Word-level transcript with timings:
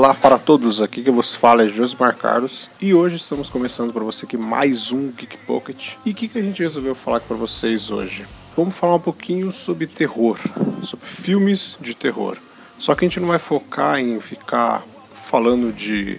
Olá 0.00 0.14
para 0.14 0.38
todos, 0.38 0.80
aqui 0.80 1.02
que 1.02 1.10
vos 1.10 1.34
fala 1.34 1.64
é 1.64 1.68
Josmar 1.68 2.16
Carlos 2.16 2.70
e 2.80 2.94
hoje 2.94 3.16
estamos 3.16 3.50
começando 3.50 3.92
para 3.92 4.02
você 4.02 4.24
aqui 4.24 4.34
mais 4.34 4.92
um 4.92 5.12
Geek 5.12 5.36
Pocket. 5.46 5.92
E 6.06 6.12
o 6.12 6.14
que, 6.14 6.26
que 6.26 6.38
a 6.38 6.42
gente 6.42 6.62
resolveu 6.62 6.94
falar 6.94 7.20
para 7.20 7.36
vocês 7.36 7.90
hoje? 7.90 8.26
Vamos 8.56 8.74
falar 8.74 8.94
um 8.94 9.00
pouquinho 9.00 9.50
sobre 9.50 9.86
terror, 9.86 10.38
sobre 10.82 11.06
filmes 11.06 11.76
de 11.82 11.94
terror. 11.94 12.38
Só 12.78 12.94
que 12.94 13.04
a 13.04 13.08
gente 13.08 13.20
não 13.20 13.28
vai 13.28 13.38
focar 13.38 14.00
em 14.00 14.18
ficar 14.20 14.82
falando 15.12 15.70
de 15.70 16.18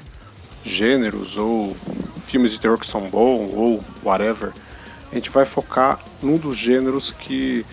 gêneros 0.63 1.39
ou 1.39 1.75
filmes 2.23 2.51
de 2.51 2.59
terror 2.59 2.77
que 2.77 2.85
são 2.85 3.09
bons 3.09 3.51
ou 3.51 3.83
whatever. 4.03 4.53
A 5.11 5.15
gente 5.15 5.31
vai 5.31 5.43
focar 5.43 5.99
num 6.21 6.37
dos 6.37 6.55
gêneros 6.55 7.11
que 7.11 7.65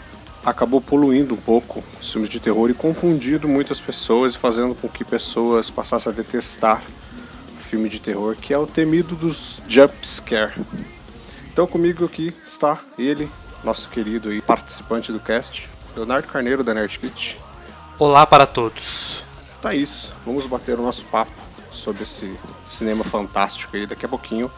acabou 0.44 0.80
poluindo 0.80 1.34
um 1.34 1.38
pouco 1.38 1.82
os 2.00 2.12
filmes 2.12 2.28
de 2.28 2.40
terror 2.40 2.70
e 2.70 2.74
confundindo 2.74 3.48
muitas 3.48 3.80
pessoas 3.80 4.34
e 4.34 4.38
fazendo 4.38 4.74
com 4.74 4.88
que 4.88 5.04
pessoas 5.04 5.70
passassem 5.70 6.12
a 6.12 6.14
detestar 6.14 6.82
o 7.56 7.60
filme 7.60 7.88
de 7.88 8.00
terror, 8.00 8.36
que 8.36 8.52
é 8.54 8.58
o 8.58 8.66
temido 8.66 9.14
dos 9.14 9.62
jump 9.68 9.94
scare. 10.06 10.54
Então 11.52 11.66
comigo 11.66 12.04
aqui 12.04 12.32
está 12.42 12.78
ele, 12.96 13.28
nosso 13.64 13.88
querido 13.88 14.32
e 14.32 14.40
participante 14.40 15.12
do 15.12 15.20
cast, 15.20 15.68
Leonardo 15.96 16.28
Carneiro 16.28 16.62
da 16.62 16.72
Nerd 16.72 16.98
Kit. 16.98 17.38
Olá 17.98 18.26
para 18.26 18.46
todos. 18.46 19.22
Tá 19.60 19.74
isso, 19.74 20.14
vamos 20.24 20.46
bater 20.46 20.78
o 20.78 20.82
nosso 20.82 21.04
papo 21.06 21.32
sobre 21.70 22.04
esse 22.04 22.32
cinema 22.64 23.02
fantástico 23.02 23.76
aí 23.76 23.86
daqui 23.86 24.06
a 24.06 24.08
pouquinho, 24.08 24.50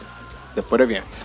depois 0.55 0.79
da 0.79 0.85
vinheta. 0.85 1.17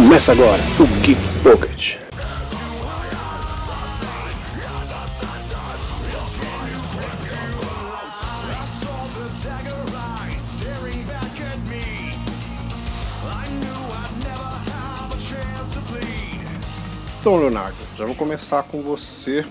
Começa 0.00 0.32
agora 0.32 0.62
o 0.78 0.86
Geek 1.02 1.20
Pocket. 1.42 1.96
Então, 17.20 17.36
Leonardo, 17.36 17.76
já 17.98 18.06
vou 18.06 18.14
começar 18.14 18.62
com 18.62 18.82
você, 18.82 19.44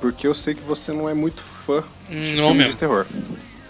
porque 0.00 0.26
eu 0.26 0.34
sei 0.34 0.54
que 0.54 0.62
você 0.62 0.92
não 0.92 1.08
é 1.08 1.14
muito 1.14 1.40
fã 1.42 1.82
de 2.08 2.32
Não 2.34 2.46
filmes 2.48 2.56
mesmo. 2.56 2.70
de 2.72 2.76
terror. 2.76 3.06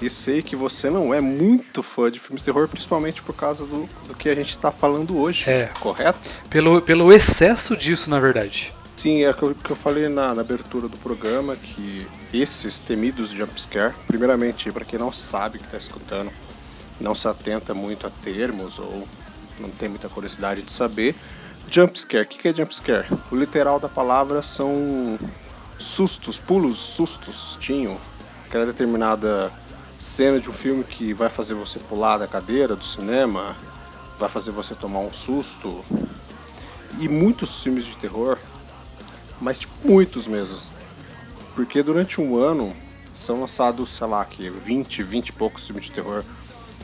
E 0.00 0.08
sei 0.08 0.42
que 0.42 0.54
você 0.54 0.88
não 0.88 1.12
é 1.12 1.20
muito 1.20 1.82
fã 1.82 2.10
de 2.10 2.20
filmes 2.20 2.40
de 2.40 2.44
terror, 2.44 2.68
principalmente 2.68 3.20
por 3.22 3.34
causa 3.34 3.64
do, 3.66 3.88
do 4.06 4.14
que 4.14 4.28
a 4.28 4.34
gente 4.34 4.50
está 4.50 4.70
falando 4.70 5.18
hoje, 5.18 5.48
É. 5.50 5.66
correto? 5.80 6.30
Pelo, 6.48 6.80
pelo 6.80 7.12
excesso 7.12 7.76
disso, 7.76 8.08
na 8.08 8.20
verdade. 8.20 8.72
Sim, 8.96 9.22
é 9.22 9.30
o 9.30 9.34
que 9.34 9.42
eu, 9.42 9.54
que 9.54 9.70
eu 9.70 9.76
falei 9.76 10.08
na, 10.08 10.34
na 10.34 10.40
abertura 10.40 10.88
do 10.88 10.96
programa, 10.96 11.56
que 11.56 12.06
esses 12.32 12.78
temidos 12.78 13.30
jumpscare, 13.30 13.94
primeiramente, 14.06 14.70
para 14.72 14.84
quem 14.84 14.98
não 14.98 15.12
sabe 15.12 15.58
que 15.58 15.64
está 15.64 15.76
escutando, 15.78 16.30
não 17.00 17.14
se 17.14 17.26
atenta 17.28 17.74
muito 17.74 18.06
a 18.06 18.10
termos 18.10 18.78
ou 18.78 19.06
não 19.60 19.68
tem 19.70 19.88
muita 19.88 20.08
curiosidade 20.08 20.62
de 20.62 20.72
saber, 20.72 21.14
jumpscare, 21.70 22.24
o 22.24 22.26
que, 22.26 22.38
que 22.38 22.48
é 22.48 22.54
jumpscare? 22.54 23.06
O 23.30 23.36
literal 23.36 23.78
da 23.80 23.88
palavra 23.88 24.42
são 24.42 25.18
sustos, 25.78 26.38
pulos, 26.38 26.78
sustos, 26.78 27.34
sustinho, 27.36 28.00
aquela 28.48 28.66
determinada 28.66 29.50
cena 29.98 30.38
de 30.40 30.48
um 30.48 30.52
filme 30.52 30.84
que 30.84 31.12
vai 31.12 31.28
fazer 31.28 31.54
você 31.54 31.78
pular 31.78 32.18
da 32.18 32.26
cadeira 32.26 32.76
do 32.76 32.84
cinema, 32.84 33.56
vai 34.18 34.28
fazer 34.28 34.52
você 34.52 34.74
tomar 34.74 35.00
um 35.00 35.12
susto. 35.12 35.84
E 37.00 37.08
muitos 37.08 37.62
filmes 37.62 37.84
de 37.84 37.96
terror 37.96 38.38
mas 39.40 39.60
tipo, 39.60 39.72
muitos 39.84 40.26
mesmo. 40.26 40.58
Porque 41.54 41.82
durante 41.82 42.20
um 42.20 42.36
ano 42.36 42.74
são 43.12 43.40
lançados, 43.40 43.90
sei 43.90 44.06
lá, 44.06 44.24
que 44.24 44.48
20, 44.48 45.02
20 45.02 45.28
e 45.28 45.32
poucos 45.32 45.66
filmes 45.66 45.86
de 45.86 45.92
terror. 45.92 46.24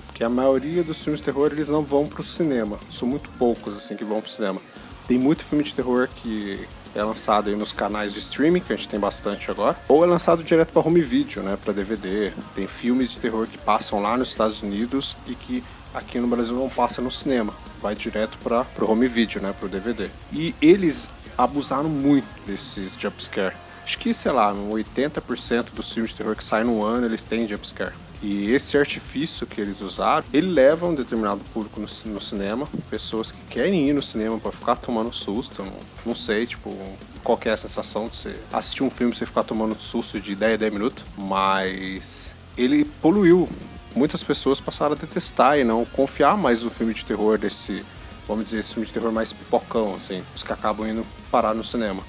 Porque 0.06 0.22
a 0.22 0.28
maioria 0.28 0.82
dos 0.82 1.02
filmes 1.02 1.20
de 1.20 1.24
terror 1.24 1.50
eles 1.52 1.68
não 1.68 1.82
vão 1.82 2.06
pro 2.06 2.22
cinema. 2.22 2.78
São 2.90 3.06
muito 3.06 3.30
poucos 3.30 3.76
assim 3.76 3.96
que 3.96 4.04
vão 4.04 4.20
pro 4.20 4.30
cinema. 4.30 4.60
Tem 5.06 5.18
muito 5.18 5.44
filme 5.44 5.62
de 5.62 5.74
terror 5.74 6.08
que 6.08 6.66
é 6.94 7.02
lançado 7.02 7.50
aí 7.50 7.56
nos 7.56 7.72
canais 7.72 8.12
de 8.12 8.20
streaming, 8.20 8.60
que 8.60 8.72
a 8.72 8.76
gente 8.76 8.88
tem 8.88 9.00
bastante 9.00 9.50
agora, 9.50 9.76
ou 9.88 10.04
é 10.04 10.06
lançado 10.06 10.42
direto 10.42 10.72
para 10.72 10.86
home 10.86 11.02
video, 11.02 11.42
né, 11.42 11.58
para 11.62 11.72
DVD. 11.72 12.32
Tem 12.54 12.66
filmes 12.66 13.10
de 13.10 13.18
terror 13.18 13.46
que 13.46 13.58
passam 13.58 14.00
lá 14.00 14.16
nos 14.16 14.28
Estados 14.28 14.62
Unidos 14.62 15.16
e 15.26 15.34
que 15.34 15.62
aqui 15.92 16.18
no 16.18 16.28
Brasil 16.28 16.56
não 16.56 16.68
passa 16.68 17.02
no 17.02 17.10
cinema, 17.10 17.52
vai 17.82 17.94
direto 17.94 18.38
para 18.38 18.64
pro 18.64 18.90
home 18.90 19.06
video, 19.06 19.42
né, 19.42 19.54
pro 19.58 19.68
DVD. 19.68 20.08
E 20.32 20.54
eles 20.62 21.10
abusaram 21.36 21.88
muito 21.88 22.26
desses 22.46 22.96
jumpscare. 22.98 23.54
Acho 23.82 23.98
que, 23.98 24.14
sei 24.14 24.32
lá, 24.32 24.52
no 24.52 24.70
80% 24.72 25.74
dos 25.74 25.92
filmes 25.92 26.12
de 26.12 26.16
terror 26.16 26.34
que 26.34 26.42
saem 26.42 26.64
no 26.64 26.82
ano, 26.82 27.06
eles 27.06 27.22
têm 27.22 27.46
jumpscare. 27.46 27.92
E 28.22 28.50
esse 28.52 28.78
artifício 28.78 29.46
que 29.46 29.60
eles 29.60 29.80
usaram, 29.80 30.24
ele 30.32 30.46
leva 30.46 30.86
um 30.86 30.94
determinado 30.94 31.40
público 31.52 31.80
no, 31.80 31.86
no 32.12 32.20
cinema, 32.20 32.68
pessoas 32.88 33.30
que 33.30 33.40
querem 33.50 33.88
ir 33.88 33.92
no 33.92 34.02
cinema 34.02 34.38
para 34.38 34.50
ficar 34.50 34.76
tomando 34.76 35.12
susto, 35.12 35.62
não, 35.62 35.72
não 36.06 36.14
sei, 36.14 36.46
tipo, 36.46 36.74
qual 37.22 37.38
é 37.44 37.50
a 37.50 37.56
sensação 37.56 38.08
de 38.08 38.14
você 38.14 38.36
assistir 38.52 38.82
um 38.82 38.90
filme 38.90 39.12
e 39.12 39.16
você 39.16 39.26
ficar 39.26 39.42
tomando 39.42 39.74
susto 39.78 40.20
de 40.20 40.34
10 40.34 40.54
a 40.54 40.56
10 40.56 40.72
minutos, 40.72 41.04
mas 41.16 42.36
ele 42.56 42.84
poluiu. 42.84 43.48
Muitas 43.94 44.24
pessoas 44.24 44.60
passaram 44.60 44.94
a 44.94 44.98
detestar 44.98 45.58
e 45.58 45.64
não 45.64 45.84
confiar 45.84 46.36
mais 46.36 46.64
no 46.64 46.70
filme 46.70 46.92
de 46.92 47.04
terror 47.04 47.38
desse, 47.38 47.84
vamos 48.26 48.44
dizer, 48.44 48.58
esse 48.58 48.74
filme 48.74 48.86
de 48.86 48.92
terror 48.92 49.12
mais 49.12 49.32
pipocão, 49.32 49.94
assim, 49.94 50.22
os 50.34 50.42
que 50.42 50.52
acabam 50.52 50.88
indo 50.88 51.06
parar 51.30 51.54
no 51.54 51.62
cinema. 51.62 52.02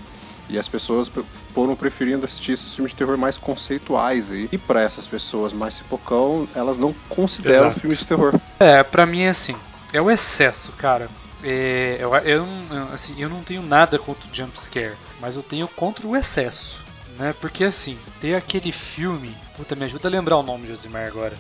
E 0.50 0.60
as 0.60 0.68
pessoas 0.68 1.12
foram 1.54 1.76
preferindo 1.76 2.26
assistir 2.26 2.52
esses 2.52 2.76
filmes 2.76 2.92
de 2.92 2.98
terror 2.98 3.18
mais 3.18 3.38
conceituais 3.38 4.32
aí. 4.32 4.48
E 4.52 4.58
para 4.58 4.82
essas 4.82 5.08
pessoas 5.08 5.54
mais 5.54 5.80
pipocão, 5.80 6.48
elas 6.54 6.78
não 6.78 6.94
consideram 7.10 7.68
Exato. 7.68 7.80
filmes 7.80 8.00
de 8.00 8.08
terror. 8.08 8.40
É, 8.60 8.84
pra 8.84 9.06
mim 9.06 9.22
é 9.22 9.30
assim. 9.30 9.56
É 9.92 10.02
o 10.02 10.12
excesso, 10.12 10.72
cara. 10.74 11.10
É, 11.44 11.98
eu, 12.00 12.16
eu, 12.16 12.46
assim, 12.94 13.14
eu 13.20 13.30
não 13.30 13.44
tenho 13.44 13.62
nada 13.62 14.00
contra 14.00 14.28
o 14.28 14.34
jumpscare, 14.34 14.96
mas 15.20 15.36
eu 15.36 15.44
tenho 15.44 15.68
contra 15.68 16.06
o 16.08 16.16
excesso. 16.16 16.80
Né? 17.18 17.34
Porque 17.40 17.64
assim, 17.64 17.98
tem 18.20 18.36
aquele 18.36 18.72
filme. 18.72 19.36
Puta, 19.56 19.76
me 19.76 19.86
ajuda 19.86 20.08
a 20.08 20.12
lembrar 20.12 20.38
o 20.38 20.44
nome, 20.44 20.68
Josimar, 20.68 21.08
agora. 21.08 21.36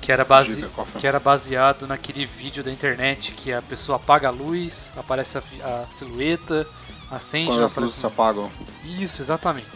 Que 0.00 0.12
era, 0.12 0.24
base, 0.24 0.64
que 1.00 1.06
era 1.06 1.18
baseado 1.18 1.86
naquele 1.86 2.26
vídeo 2.26 2.62
da 2.62 2.70
internet 2.70 3.32
que 3.32 3.52
a 3.52 3.60
pessoa 3.60 3.96
apaga 3.96 4.28
a 4.28 4.30
luz, 4.30 4.92
aparece 4.96 5.36
a, 5.38 5.42
a 5.64 5.84
silhueta, 5.90 6.64
acende. 7.10 7.48
Quando 7.48 7.64
as 7.64 7.76
luzes 7.76 7.96
se 7.96 8.06
apagam. 8.06 8.50
Isso, 8.84 9.22
exatamente. 9.22 9.66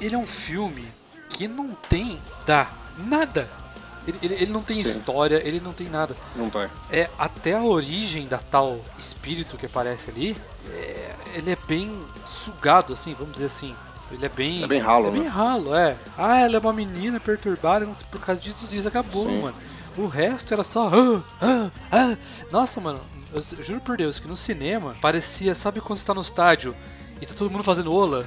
Ele 0.00 0.14
é 0.14 0.18
um 0.18 0.26
filme 0.26 0.86
que 1.30 1.48
não 1.48 1.74
tem 1.88 2.18
da 2.46 2.66
nada. 2.98 3.48
Ele, 4.06 4.18
ele, 4.22 4.34
ele 4.34 4.52
não 4.52 4.62
tem 4.62 4.76
Sim. 4.76 4.90
história, 4.90 5.40
ele 5.46 5.60
não 5.60 5.72
tem 5.72 5.88
nada. 5.88 6.14
Não 6.36 6.50
tá. 6.50 6.68
É 6.90 7.08
até 7.18 7.54
a 7.54 7.62
origem 7.62 8.26
da 8.26 8.38
tal 8.38 8.78
espírito 8.98 9.56
que 9.56 9.66
aparece 9.66 10.10
ali, 10.10 10.36
é, 10.70 11.14
ele 11.34 11.50
é 11.50 11.58
bem 11.66 11.90
sugado, 12.26 12.92
assim, 12.92 13.14
vamos 13.14 13.34
dizer 13.34 13.46
assim. 13.46 13.74
Ele 14.12 14.26
é 14.26 14.28
bem. 14.28 14.62
É 14.62 14.66
bem 14.66 14.80
ralo, 14.80 15.08
É 15.08 15.10
bem 15.10 15.22
né? 15.22 15.28
ralo, 15.28 15.74
é. 15.74 15.96
Ah, 16.18 16.40
ela 16.40 16.56
é 16.56 16.58
uma 16.58 16.72
menina 16.72 17.18
perturbada, 17.18 17.86
por 18.10 18.20
causa 18.20 18.40
disso, 18.40 18.66
disso 18.66 18.86
acabou, 18.86 19.10
Sim. 19.10 19.40
mano. 19.40 19.56
O 19.96 20.06
resto 20.06 20.52
era 20.52 20.62
só. 20.62 20.90
Ah, 20.90 21.22
ah, 21.40 21.70
ah. 21.90 22.16
Nossa, 22.50 22.80
mano, 22.80 23.00
eu 23.34 23.62
juro 23.62 23.80
por 23.80 23.96
Deus 23.96 24.18
que 24.18 24.28
no 24.28 24.36
cinema 24.36 24.94
parecia, 25.00 25.54
sabe 25.54 25.80
quando 25.80 25.98
você 25.98 26.06
tá 26.06 26.14
no 26.14 26.20
estádio 26.20 26.74
e 27.20 27.26
tá 27.26 27.34
todo 27.34 27.50
mundo 27.50 27.64
fazendo 27.64 27.92
ola? 27.92 28.26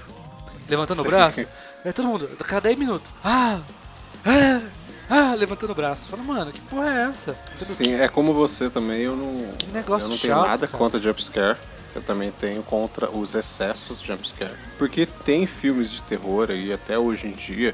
Levantando 0.70 1.02
Sim. 1.02 1.08
o 1.08 1.12
braço? 1.12 1.46
É 1.86 1.94
todo 1.94 2.08
mundo, 2.08 2.30
a 2.38 2.44
cada 2.44 2.62
10 2.62 2.78
minutos. 2.78 3.10
Ah! 3.24 3.62
Ah! 4.26 4.62
Ah! 5.10 5.34
Levantando 5.36 5.72
o 5.72 5.76
braço. 5.76 6.08
Fala, 6.08 6.22
mano, 6.22 6.52
que 6.52 6.60
porra 6.62 6.94
é 6.94 7.04
essa? 7.10 7.38
Sim, 7.56 7.94
é 7.94 8.10
como 8.10 8.34
você 8.34 8.70
também, 8.70 9.02
eu 9.02 9.16
não. 9.16 9.54
Que 9.54 9.68
negócio 9.68 10.06
eu 10.06 10.10
não 10.10 10.18
tenho 10.18 10.34
chato, 10.34 10.48
nada 10.48 10.68
cara. 10.68 10.78
contra 10.78 11.00
jumpscare. 11.00 11.58
Eu 11.96 12.02
também 12.02 12.30
tenho 12.32 12.62
contra 12.62 13.10
os 13.10 13.34
excessos 13.34 14.02
de 14.02 14.08
jumpscare. 14.08 14.54
Porque 14.78 15.06
tem 15.06 15.48
filmes 15.48 15.92
de 15.92 16.04
terror 16.04 16.52
aí, 16.52 16.74
até 16.74 17.00
hoje 17.00 17.28
em 17.28 17.32
dia, 17.32 17.74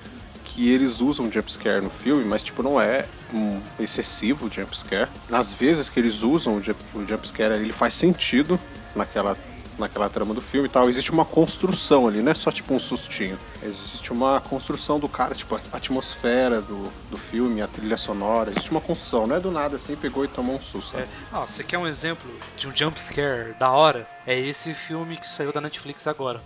que 0.53 0.69
eles 0.69 1.01
usam 1.01 1.31
jumpscare 1.31 1.81
no 1.81 1.89
filme, 1.89 2.23
mas 2.23 2.43
tipo, 2.43 2.61
não 2.61 2.79
é 2.79 3.05
um 3.33 3.59
excessivo 3.79 4.49
jumpscare. 4.51 5.09
Nas 5.29 5.53
vezes 5.53 5.89
que 5.89 5.99
eles 5.99 6.21
usam 6.21 6.57
o 6.57 6.61
jump- 6.61 6.79
o 6.93 7.05
jumpscare, 7.07 7.53
ele 7.55 7.73
faz 7.73 7.95
sentido 7.95 8.59
naquela, 8.95 9.35
naquela 9.79 10.07
trama 10.09 10.31
do 10.33 10.41
filme 10.41 10.67
e 10.67 10.71
tal. 10.71 10.87
Existe 10.87 11.11
uma 11.11 11.25
construção 11.25 12.07
ali, 12.07 12.21
não 12.21 12.31
é 12.31 12.35
só 12.35 12.51
tipo 12.51 12.71
um 12.71 12.77
sustinho. 12.79 13.39
Existe 13.63 14.13
uma 14.13 14.39
construção 14.41 14.99
do 14.99 15.09
cara, 15.09 15.33
tipo, 15.33 15.55
a 15.55 15.59
atmosfera 15.77 16.61
do, 16.61 16.87
do 17.09 17.17
filme, 17.17 17.59
a 17.61 17.67
trilha 17.67 17.97
sonora. 17.97 18.51
Existe 18.51 18.69
uma 18.69 18.81
construção, 18.81 19.25
não 19.25 19.35
é 19.35 19.39
do 19.39 19.49
nada 19.49 19.77
assim, 19.77 19.95
pegou 19.95 20.23
e 20.23 20.27
tomou 20.27 20.55
um 20.55 20.61
susto. 20.61 20.95
É. 20.99 21.07
Ah, 21.31 21.39
você 21.41 21.63
quer 21.63 21.79
um 21.79 21.87
exemplo 21.87 22.29
de 22.55 22.67
um 22.67 22.75
jumpscare 22.77 23.53
da 23.57 23.71
hora? 23.71 24.07
É 24.27 24.39
esse 24.39 24.71
filme 24.75 25.17
que 25.17 25.27
saiu 25.27 25.51
da 25.51 25.59
Netflix 25.59 26.05
agora. 26.05 26.39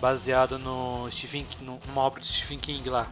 Baseado 0.00 0.58
no 0.58 1.08
Stephen, 1.12 1.46
numa 1.60 2.00
obra 2.00 2.20
de 2.20 2.26
Stephen 2.26 2.58
King 2.58 2.88
lá. 2.88 3.06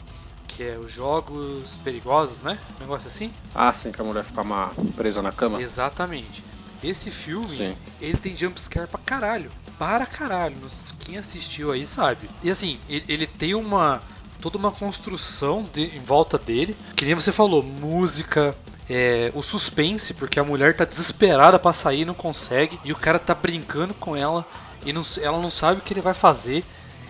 Que 0.57 0.65
é 0.65 0.79
os 0.79 0.93
Jogos 0.93 1.79
Perigosos, 1.83 2.39
né? 2.39 2.59
Um 2.77 2.81
negócio 2.81 3.09
assim? 3.09 3.33
Ah, 3.55 3.73
sim, 3.73 3.91
que 3.91 4.01
a 4.01 4.05
mulher 4.05 4.25
fica 4.25 4.43
uma 4.43 4.71
presa 4.97 5.23
na 5.23 5.33
cama? 5.33 5.61
Exatamente. 5.63 6.43
Esse 6.83 7.11
filme, 7.11 7.49
Sim. 7.49 7.77
ele 8.01 8.17
tem 8.17 8.37
jumpscare 8.37 8.87
pra 8.87 9.01
caralho. 9.05 9.51
para 9.79 10.07
caralho. 10.07 10.57
Quem 10.99 11.19
assistiu 11.19 11.73
aí 11.73 11.87
sabe. 11.87 12.29
E 12.43 12.51
assim, 12.51 12.79
ele, 12.89 13.05
ele 13.09 13.27
tem 13.27 13.55
uma 13.55 14.01
toda 14.41 14.57
uma 14.57 14.73
construção 14.73 15.67
de, 15.73 15.83
em 15.83 16.01
volta 16.01 16.39
dele. 16.39 16.77
Que 16.97 17.05
nem 17.05 17.15
você 17.15 17.31
falou, 17.31 17.63
música, 17.63 18.57
é, 18.89 19.31
o 19.35 19.43
suspense, 19.43 20.15
porque 20.15 20.41
a 20.41 20.45
mulher 20.45 20.75
tá 20.75 20.85
desesperada 20.85 21.59
para 21.59 21.73
sair, 21.73 22.05
não 22.05 22.15
consegue, 22.15 22.81
e 22.85 22.93
o 22.93 22.97
cara 22.97 23.19
tá 23.19 23.35
brincando 23.35 23.95
com 23.95 24.17
ela 24.17 24.47
e 24.85 24.93
não, 24.93 25.03
ela 25.21 25.39
não 25.39 25.51
sabe 25.51 25.81
o 25.81 25.83
que 25.83 25.93
ele 25.93 26.01
vai 26.01 26.15
fazer. 26.15 26.65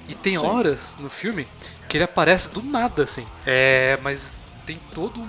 E 0.08 0.14
tem 0.14 0.36
Sim. 0.36 0.44
horas 0.44 0.96
no 0.98 1.08
filme 1.08 1.46
que 1.90 1.96
ele 1.96 2.04
aparece 2.04 2.48
do 2.50 2.62
nada, 2.62 3.02
assim. 3.02 3.26
É, 3.44 3.98
mas 4.00 4.38
tem 4.64 4.78
todo 4.94 5.20
um, 5.20 5.28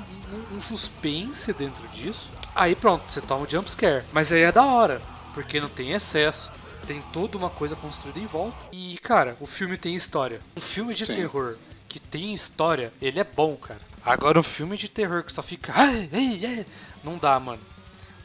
um 0.56 0.62
suspense 0.62 1.52
dentro 1.54 1.86
disso. 1.88 2.30
Aí 2.56 2.76
pronto, 2.76 3.12
você 3.12 3.20
toma 3.20 3.46
um 3.46 3.50
jumpscare. 3.50 4.04
Mas 4.14 4.32
aí 4.32 4.44
é 4.44 4.52
da 4.52 4.64
hora, 4.64 5.02
porque 5.34 5.60
não 5.60 5.68
tem 5.68 5.94
excesso. 5.94 6.52
Tem 6.86 7.02
toda 7.12 7.36
uma 7.36 7.50
coisa 7.50 7.76
construída 7.76 8.20
em 8.20 8.28
volta. 8.28 8.58
E, 8.72 9.00
cara, 9.00 9.36
o 9.40 9.48
filme 9.48 9.76
tem 9.76 9.96
história. 9.96 10.40
Um 10.56 10.62
filme 10.62 10.94
de 10.94 11.06
Sim. 11.06 11.16
terror 11.16 11.58
que 11.90 12.00
tem 12.00 12.34
história, 12.34 12.94
ele 13.02 13.20
é 13.20 13.24
bom, 13.24 13.56
cara. 13.56 13.80
Agora 14.06 14.40
um 14.40 14.44
filme 14.44 14.78
de 14.78 14.88
terror 14.88 15.24
que 15.24 15.34
só 15.34 15.42
fica. 15.42 15.74
Ai, 15.76 16.10
ai, 16.14 16.42
ai, 16.46 16.66
não 17.04 17.18
dá, 17.18 17.40
mano. 17.40 17.62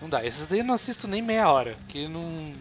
Não 0.01 0.11
dá. 0.11 0.25
Esses 0.25 0.47
daí 0.47 0.59
eu 0.59 0.65
não 0.65 0.75
assisto 0.75 1.09
nem 1.09 1.23
meia 1.23 1.49
hora, 1.51 1.75
que 1.89 2.07
não. 2.07 2.53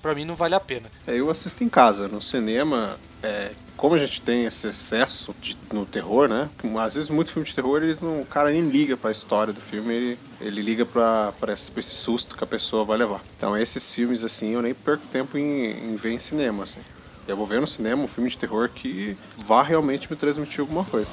Pra 0.00 0.14
mim 0.14 0.24
não 0.24 0.34
vale 0.34 0.54
a 0.54 0.60
pena. 0.60 0.90
É, 1.06 1.14
eu 1.14 1.30
assisto 1.30 1.64
em 1.64 1.68
casa. 1.68 2.08
No 2.08 2.22
cinema, 2.22 2.98
é, 3.22 3.50
como 3.76 3.94
a 3.94 3.98
gente 3.98 4.22
tem 4.22 4.44
esse 4.44 4.68
excesso 4.68 5.34
de, 5.40 5.56
no 5.72 5.84
terror, 5.84 6.28
né? 6.28 6.48
Às 6.80 6.94
vezes, 6.94 7.10
muito 7.10 7.30
filme 7.30 7.46
de 7.46 7.54
terror, 7.54 7.82
eles 7.82 8.00
não, 8.00 8.20
o 8.20 8.26
cara 8.26 8.50
nem 8.50 8.62
liga 8.62 8.96
pra 8.96 9.10
história 9.10 9.52
do 9.52 9.60
filme, 9.60 9.94
ele, 9.94 10.18
ele 10.40 10.62
liga 10.62 10.86
pra, 10.86 11.32
esse, 11.52 11.70
pra 11.70 11.80
esse 11.80 11.94
susto 11.94 12.36
que 12.36 12.44
a 12.44 12.46
pessoa 12.46 12.84
vai 12.84 12.98
levar. 12.98 13.22
Então, 13.36 13.56
esses 13.56 13.94
filmes, 13.94 14.24
assim, 14.24 14.50
eu 14.50 14.62
nem 14.62 14.74
perco 14.74 15.06
tempo 15.08 15.36
em, 15.38 15.92
em 15.92 15.96
ver 15.96 16.12
em 16.12 16.18
cinema, 16.18 16.62
assim. 16.62 16.80
Eu 17.26 17.36
vou 17.36 17.46
ver 17.46 17.60
no 17.60 17.66
cinema 17.66 18.02
um 18.02 18.08
filme 18.08 18.30
de 18.30 18.38
terror 18.38 18.70
que 18.70 19.16
vá 19.36 19.62
realmente 19.62 20.10
me 20.10 20.16
transmitir 20.16 20.60
alguma 20.60 20.84
coisa. 20.84 21.12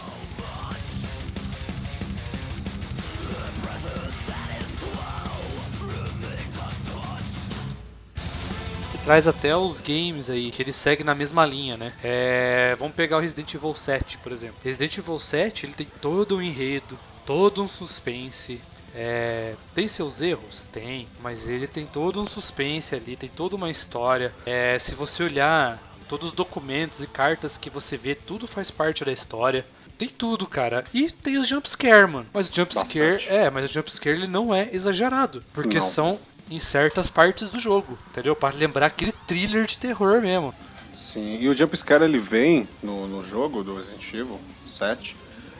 Traz 9.05 9.27
até 9.27 9.55
os 9.55 9.79
games 9.79 10.31
aí, 10.31 10.49
que 10.49 10.63
ele 10.63 10.73
segue 10.73 11.03
na 11.03 11.13
mesma 11.13 11.45
linha, 11.45 11.77
né? 11.77 11.93
É, 12.03 12.75
vamos 12.79 12.95
pegar 12.95 13.17
o 13.17 13.19
Resident 13.19 13.53
Evil 13.53 13.75
7, 13.75 14.17
por 14.17 14.31
exemplo. 14.31 14.57
Resident 14.63 14.97
Evil 14.97 15.19
7, 15.19 15.67
ele 15.67 15.73
tem 15.73 15.87
todo 16.01 16.37
um 16.37 16.41
enredo, 16.41 16.97
todo 17.23 17.61
um 17.61 17.67
suspense, 17.67 18.59
é, 18.95 19.53
tem 19.75 19.87
seus 19.87 20.21
erros? 20.21 20.67
Tem, 20.71 21.07
mas 21.21 21.47
ele 21.47 21.67
tem 21.67 21.85
todo 21.85 22.19
um 22.19 22.25
suspense 22.25 22.95
ali, 22.95 23.15
tem 23.15 23.29
toda 23.29 23.55
uma 23.55 23.69
história. 23.69 24.33
É, 24.43 24.79
se 24.79 24.95
você 24.95 25.23
olhar 25.23 25.79
todos 26.09 26.29
os 26.29 26.35
documentos 26.35 27.01
e 27.03 27.07
cartas 27.07 27.59
que 27.59 27.69
você 27.69 27.95
vê, 27.97 28.15
tudo 28.15 28.47
faz 28.47 28.71
parte 28.71 29.05
da 29.05 29.11
história. 29.11 29.65
Tem 29.99 30.09
tudo, 30.09 30.47
cara. 30.47 30.83
E 30.93 31.11
tem 31.11 31.37
os 31.37 31.47
jumpscare, 31.47 32.07
mano. 32.07 32.25
Mas 32.33 32.49
o 32.49 32.53
jumpscare, 32.53 33.23
é, 33.29 33.49
mas 33.51 33.69
o 33.69 33.73
jumpscare 33.73 34.17
ele 34.17 34.27
não 34.27 34.53
é 34.53 34.69
exagerado. 34.73 35.43
Porque 35.53 35.77
não. 35.77 35.85
são 35.85 36.19
em 36.49 36.59
certas 36.59 37.09
partes 37.09 37.49
do 37.49 37.59
jogo, 37.59 37.97
entendeu? 38.09 38.35
Para 38.35 38.55
lembrar 38.55 38.87
aquele 38.87 39.11
thriller 39.27 39.65
de 39.65 39.77
terror 39.77 40.21
mesmo. 40.21 40.53
Sim, 40.93 41.37
e 41.41 41.49
o 41.49 41.53
jumpscare 41.53 42.03
ele 42.03 42.19
vem 42.19 42.67
no, 42.81 43.07
no 43.07 43.23
jogo 43.23 43.63
do 43.63 43.75
Resident 43.75 44.13
Evil 44.13 44.39
7, 44.65 45.15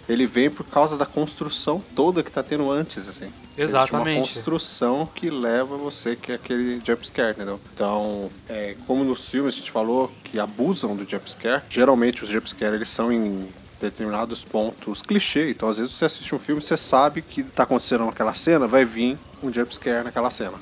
ele 0.08 0.26
vem 0.26 0.50
por 0.50 0.66
causa 0.66 0.98
da 0.98 1.06
construção 1.06 1.84
toda 1.96 2.24
que 2.24 2.32
tá 2.32 2.44
tendo 2.44 2.72
antes, 2.72 3.10
assim. 3.10 3.34
Exatamente. 3.58 4.18
uma 4.18 4.22
construção 4.22 5.10
que 5.14 5.30
leva 5.30 5.78
você 5.78 6.16
que 6.16 6.32
é 6.32 6.36
aquele 6.36 6.80
jumpscare, 6.86 7.32
entendeu? 7.32 7.60
Então, 7.74 8.30
é, 8.48 8.76
como 8.86 9.04
nos 9.04 9.30
filmes 9.30 9.56
a 9.56 9.58
gente 9.58 9.72
falou 9.72 10.12
que 10.24 10.40
abusam 10.40 10.96
do 10.96 11.06
jumpscare, 11.06 11.64
geralmente 11.70 12.24
os 12.24 12.30
jumpscare 12.30 12.76
eles 12.76 12.90
são 12.90 13.12
em 13.12 13.48
determinados 13.80 14.46
pontos 14.46 15.02
clichê. 15.02 15.50
Então, 15.50 15.70
às 15.70 15.78
vezes 15.78 15.94
você 15.94 16.06
assiste 16.06 16.34
um 16.34 16.40
filme, 16.40 16.62
você 16.62 16.78
sabe 16.78 17.22
que 17.22 17.44
tá 17.44 17.64
acontecendo 17.64 18.06
naquela 18.06 18.34
cena, 18.34 18.68
vai 18.68 18.86
vir 18.86 19.18
um 19.42 19.52
jumpscare 19.52 20.04
naquela 20.04 20.30
cena. 20.30 20.60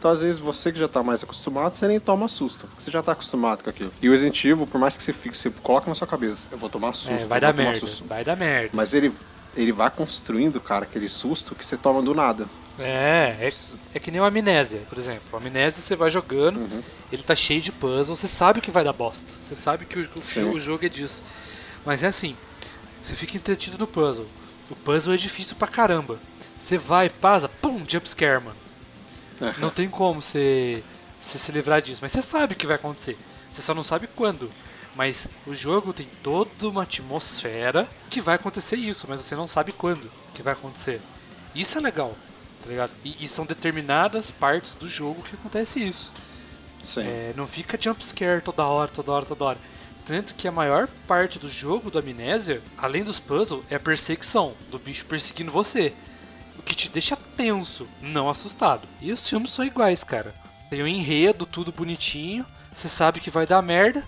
Então, 0.00 0.10
às 0.10 0.22
vezes, 0.22 0.40
você 0.40 0.72
que 0.72 0.78
já 0.78 0.86
está 0.86 1.02
mais 1.02 1.22
acostumado, 1.22 1.74
você 1.74 1.86
nem 1.86 2.00
toma 2.00 2.26
susto. 2.26 2.66
Você 2.78 2.90
já 2.90 3.00
está 3.00 3.12
acostumado 3.12 3.62
com 3.62 3.68
aquilo. 3.68 3.92
E 4.00 4.08
o 4.08 4.12
Resident 4.12 4.42
Evil, 4.46 4.66
por 4.66 4.80
mais 4.80 4.96
que 4.96 5.02
você 5.02 5.12
fique, 5.12 5.36
você 5.36 5.50
coloca 5.62 5.90
na 5.90 5.94
sua 5.94 6.06
cabeça, 6.06 6.48
eu 6.50 6.56
vou 6.56 6.70
tomar 6.70 6.88
é, 6.88 6.92
susto. 6.94 7.24
É, 7.24 7.26
vai 7.26 7.38
dar 7.38 7.52
merda. 7.52 7.78
Susto. 7.80 8.06
Vai 8.06 8.24
dar 8.24 8.34
merda. 8.34 8.70
Mas 8.72 8.94
ele, 8.94 9.12
ele 9.54 9.72
vai 9.72 9.90
construindo, 9.90 10.58
cara, 10.58 10.84
aquele 10.84 11.06
susto 11.06 11.54
que 11.54 11.62
você 11.62 11.76
toma 11.76 12.00
do 12.00 12.14
nada. 12.14 12.46
É, 12.78 13.36
é, 13.42 13.48
é 13.94 13.98
que 13.98 14.10
nem 14.10 14.22
o 14.22 14.24
Amnésia, 14.24 14.80
por 14.88 14.96
exemplo. 14.96 15.20
O 15.30 15.36
Amnésia 15.36 15.82
você 15.82 15.94
vai 15.94 16.08
jogando, 16.08 16.60
uhum. 16.60 16.82
ele 17.12 17.22
tá 17.22 17.36
cheio 17.36 17.60
de 17.60 17.70
puzzle, 17.70 18.16
você 18.16 18.26
sabe 18.26 18.62
que 18.62 18.70
vai 18.70 18.82
dar 18.82 18.94
bosta. 18.94 19.30
Você 19.38 19.54
sabe 19.54 19.84
que 19.84 19.98
o, 19.98 20.08
o, 20.46 20.54
o 20.54 20.58
jogo 20.58 20.86
é 20.86 20.88
disso. 20.88 21.22
Mas 21.84 22.02
é 22.02 22.06
assim, 22.06 22.34
você 23.02 23.14
fica 23.14 23.36
entretido 23.36 23.76
no 23.76 23.86
puzzle. 23.86 24.26
O 24.70 24.74
puzzle 24.74 25.12
é 25.12 25.18
difícil 25.18 25.56
pra 25.56 25.68
caramba. 25.68 26.18
Você 26.58 26.78
vai, 26.78 27.10
passa, 27.10 27.50
pum, 27.50 27.84
jumpscare, 27.86 28.42
mano. 28.42 28.59
Não 29.58 29.70
tem 29.70 29.88
como 29.88 30.20
você, 30.20 30.82
você 31.20 31.38
se 31.38 31.52
livrar 31.52 31.80
disso. 31.80 32.00
Mas 32.02 32.12
você 32.12 32.22
sabe 32.22 32.54
o 32.54 32.56
que 32.56 32.66
vai 32.66 32.76
acontecer. 32.76 33.16
Você 33.50 33.62
só 33.62 33.74
não 33.74 33.82
sabe 33.82 34.06
quando. 34.06 34.50
Mas 34.94 35.28
o 35.46 35.54
jogo 35.54 35.92
tem 35.92 36.08
toda 36.22 36.68
uma 36.68 36.82
atmosfera 36.82 37.88
que 38.08 38.20
vai 38.20 38.34
acontecer 38.34 38.76
isso, 38.76 39.06
mas 39.08 39.20
você 39.20 39.36
não 39.36 39.46
sabe 39.46 39.72
quando 39.72 40.10
que 40.34 40.42
vai 40.42 40.52
acontecer. 40.52 41.00
Isso 41.54 41.78
é 41.78 41.80
legal, 41.80 42.16
tá 42.62 42.68
ligado? 42.68 42.90
E, 43.04 43.24
e 43.24 43.28
são 43.28 43.46
determinadas 43.46 44.30
partes 44.30 44.72
do 44.74 44.88
jogo 44.88 45.22
que 45.22 45.34
acontece 45.34 45.82
isso. 45.82 46.12
Sim. 46.82 47.02
É, 47.02 47.32
não 47.36 47.46
fica 47.46 47.80
jumpscare 47.80 48.42
toda 48.42 48.64
hora, 48.64 48.90
toda 48.90 49.12
hora, 49.12 49.26
toda 49.26 49.44
hora. 49.44 49.58
Tanto 50.04 50.34
que 50.34 50.48
a 50.48 50.52
maior 50.52 50.88
parte 51.06 51.38
do 51.38 51.48
jogo 51.48 51.90
do 51.90 51.98
Amnésia, 51.98 52.60
além 52.76 53.04
dos 53.04 53.20
puzzles, 53.20 53.64
é 53.70 53.76
a 53.76 53.80
perseguição 53.80 54.54
do 54.70 54.78
bicho 54.78 55.04
perseguindo 55.04 55.52
você 55.52 55.92
o 56.60 56.62
que 56.62 56.74
te 56.74 56.90
deixa 56.90 57.16
tenso, 57.36 57.88
não 58.00 58.28
assustado. 58.28 58.86
E 59.00 59.10
os 59.10 59.26
filmes 59.26 59.50
são 59.50 59.64
iguais, 59.64 60.04
cara. 60.04 60.34
Tem 60.68 60.82
um 60.82 60.86
enredo, 60.86 61.46
tudo 61.46 61.72
bonitinho, 61.72 62.44
você 62.72 62.88
sabe 62.88 63.18
que 63.18 63.30
vai 63.30 63.46
dar 63.46 63.62
merda, 63.62 64.06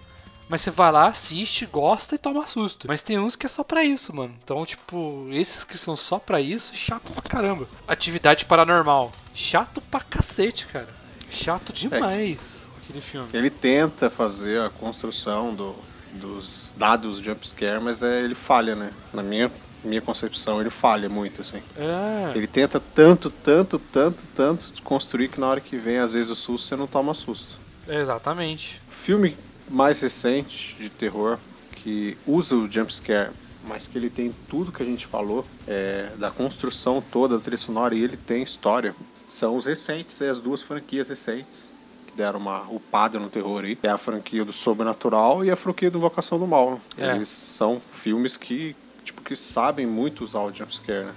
mas 0.48 0.60
você 0.60 0.70
vai 0.70 0.92
lá, 0.92 1.08
assiste, 1.08 1.64
gosta 1.64 2.14
e 2.14 2.18
toma 2.18 2.46
susto. 2.46 2.86
Mas 2.86 3.00
tem 3.00 3.18
uns 3.18 3.34
que 3.34 3.46
é 3.46 3.48
só 3.48 3.64
pra 3.64 3.82
isso, 3.82 4.14
mano. 4.14 4.34
Então, 4.44 4.64
tipo, 4.66 5.26
esses 5.30 5.64
que 5.64 5.78
são 5.78 5.96
só 5.96 6.18
pra 6.18 6.42
isso, 6.42 6.74
chato 6.74 7.10
pra 7.10 7.22
caramba. 7.22 7.66
Atividade 7.88 8.44
paranormal. 8.44 9.12
Chato 9.34 9.80
pra 9.80 10.00
cacete, 10.00 10.66
cara. 10.66 10.94
Chato 11.30 11.72
demais 11.72 12.38
é, 12.38 12.84
aquele 12.84 13.00
filme. 13.00 13.28
Ele 13.32 13.48
tenta 13.48 14.10
fazer 14.10 14.60
a 14.60 14.68
construção 14.68 15.54
do, 15.54 15.74
dos 16.12 16.74
dados 16.76 17.16
jumpscare, 17.16 17.80
mas 17.80 18.02
é, 18.02 18.20
ele 18.20 18.34
falha, 18.34 18.76
né? 18.76 18.92
Na 19.10 19.22
minha 19.22 19.50
minha 19.84 20.00
concepção, 20.00 20.60
ele 20.60 20.70
falha 20.70 21.08
muito, 21.08 21.40
assim. 21.40 21.62
É. 21.76 22.36
Ele 22.36 22.46
tenta 22.46 22.80
tanto, 22.80 23.30
tanto, 23.30 23.78
tanto, 23.78 24.24
tanto 24.34 24.82
construir 24.82 25.28
que 25.28 25.40
na 25.40 25.48
hora 25.48 25.60
que 25.60 25.76
vem, 25.76 25.98
às 25.98 26.14
vezes, 26.14 26.30
o 26.30 26.34
susto, 26.34 26.68
você 26.68 26.76
não 26.76 26.86
toma 26.86 27.14
susto. 27.14 27.58
Exatamente. 27.88 28.80
Filme 28.88 29.36
mais 29.68 30.00
recente 30.00 30.76
de 30.78 30.88
terror 30.88 31.38
que 31.76 32.16
usa 32.26 32.54
o 32.54 32.70
jumpscare, 32.70 33.30
mas 33.66 33.88
que 33.88 33.98
ele 33.98 34.10
tem 34.10 34.34
tudo 34.48 34.72
que 34.72 34.82
a 34.82 34.86
gente 34.86 35.06
falou, 35.06 35.44
é, 35.66 36.10
da 36.16 36.30
construção 36.30 37.02
toda 37.02 37.36
da 37.36 37.42
trilha 37.42 37.56
sonora, 37.56 37.94
e 37.94 38.02
ele 38.02 38.16
tem 38.16 38.42
história. 38.42 38.94
São 39.26 39.56
os 39.56 39.66
recentes, 39.66 40.20
as 40.22 40.38
duas 40.38 40.62
franquias 40.62 41.08
recentes 41.08 41.72
que 42.06 42.16
deram 42.16 42.38
uma 42.38 42.70
upada 42.70 43.18
no 43.18 43.28
terror 43.28 43.64
aí. 43.64 43.78
É 43.82 43.88
a 43.88 43.98
franquia 43.98 44.44
do 44.44 44.52
Sobrenatural 44.52 45.44
e 45.44 45.50
a 45.50 45.56
franquia 45.56 45.90
do 45.90 45.98
Invocação 45.98 46.38
do 46.38 46.46
Mal. 46.46 46.80
É. 46.96 47.14
Eles 47.14 47.28
são 47.28 47.80
filmes 47.90 48.36
que 48.36 48.76
tipo, 49.04 49.22
que 49.22 49.36
sabem 49.36 49.86
muito 49.86 50.24
usar 50.24 50.40
o 50.40 50.52
jumpscare, 50.52 51.06
né? 51.06 51.14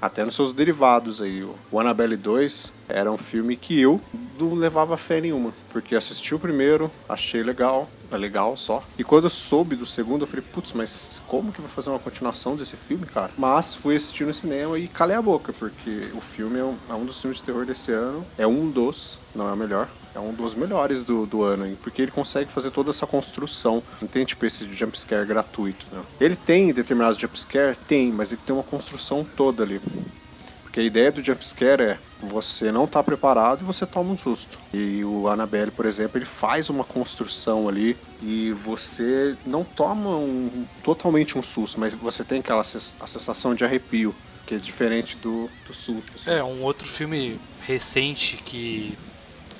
Até 0.00 0.24
nos 0.24 0.34
seus 0.34 0.52
derivados 0.52 1.22
aí. 1.22 1.42
O 1.70 1.80
Annabelle 1.80 2.16
2 2.16 2.72
era 2.88 3.10
um 3.10 3.16
filme 3.16 3.56
que 3.56 3.80
eu 3.80 4.00
não 4.38 4.54
levava 4.54 4.96
fé 4.96 5.20
nenhuma. 5.20 5.54
Porque 5.70 5.96
assisti 5.96 6.34
o 6.34 6.38
primeiro, 6.38 6.90
achei 7.08 7.42
legal, 7.42 7.88
é 8.10 8.16
legal 8.16 8.56
só. 8.56 8.84
E 8.98 9.02
quando 9.02 9.24
eu 9.24 9.30
soube 9.30 9.74
do 9.74 9.86
segundo, 9.86 10.22
eu 10.22 10.26
falei, 10.26 10.44
putz, 10.52 10.74
mas 10.74 11.20
como 11.26 11.50
que 11.50 11.62
vai 11.62 11.70
fazer 11.70 11.90
uma 11.90 11.98
continuação 11.98 12.56
desse 12.56 12.76
filme, 12.76 13.06
cara? 13.06 13.32
Mas 13.38 13.74
fui 13.74 13.96
assistir 13.96 14.26
no 14.26 14.34
cinema 14.34 14.78
e 14.78 14.86
calei 14.86 15.16
a 15.16 15.22
boca, 15.22 15.52
porque 15.52 16.10
o 16.14 16.20
filme 16.20 16.58
é 16.58 16.64
um, 16.64 16.76
é 16.90 16.92
um 16.92 17.04
dos 17.04 17.20
filmes 17.20 17.38
de 17.38 17.44
terror 17.44 17.64
desse 17.64 17.90
ano. 17.90 18.24
É 18.36 18.46
um 18.46 18.70
dos, 18.70 19.18
não 19.34 19.48
é 19.48 19.52
o 19.52 19.56
melhor 19.56 19.88
é 20.16 20.20
um 20.20 20.32
dos 20.32 20.54
melhores 20.54 21.04
do, 21.04 21.26
do 21.26 21.42
ano, 21.42 21.76
porque 21.82 22.00
ele 22.00 22.10
consegue 22.10 22.50
fazer 22.50 22.70
toda 22.70 22.90
essa 22.90 23.06
construção. 23.06 23.82
Não 24.00 24.08
tem 24.08 24.24
tipo 24.24 24.44
esse 24.46 24.70
jumpscare 24.72 25.26
gratuito. 25.26 25.86
Né? 25.92 26.02
Ele 26.18 26.34
tem 26.34 26.72
determinados 26.72 27.18
jumpscare? 27.18 27.76
Tem, 27.86 28.10
mas 28.10 28.32
ele 28.32 28.40
tem 28.44 28.54
uma 28.54 28.62
construção 28.62 29.24
toda 29.36 29.62
ali. 29.62 29.80
Porque 30.62 30.80
a 30.80 30.82
ideia 30.82 31.12
do 31.12 31.22
jumpscare 31.22 31.82
é 31.82 31.98
você 32.20 32.72
não 32.72 32.84
está 32.84 33.02
preparado 33.02 33.60
e 33.60 33.64
você 33.64 33.84
toma 33.84 34.10
um 34.10 34.16
susto. 34.16 34.58
E 34.72 35.04
o 35.04 35.28
Annabelle, 35.28 35.70
por 35.70 35.84
exemplo, 35.84 36.16
ele 36.16 36.24
faz 36.24 36.70
uma 36.70 36.82
construção 36.82 37.68
ali 37.68 37.94
e 38.22 38.52
você 38.52 39.36
não 39.44 39.64
toma 39.64 40.16
um, 40.16 40.66
totalmente 40.82 41.36
um 41.36 41.42
susto, 41.42 41.78
mas 41.78 41.92
você 41.92 42.24
tem 42.24 42.40
aquela 42.40 42.62
a 42.62 42.64
sensação 43.06 43.54
de 43.54 43.64
arrepio, 43.64 44.14
que 44.46 44.54
é 44.54 44.58
diferente 44.58 45.16
do, 45.18 45.50
do 45.66 45.74
susto. 45.74 46.12
Assim. 46.14 46.30
É, 46.30 46.42
um 46.42 46.62
outro 46.62 46.88
filme 46.88 47.38
recente 47.66 48.36
que 48.38 48.96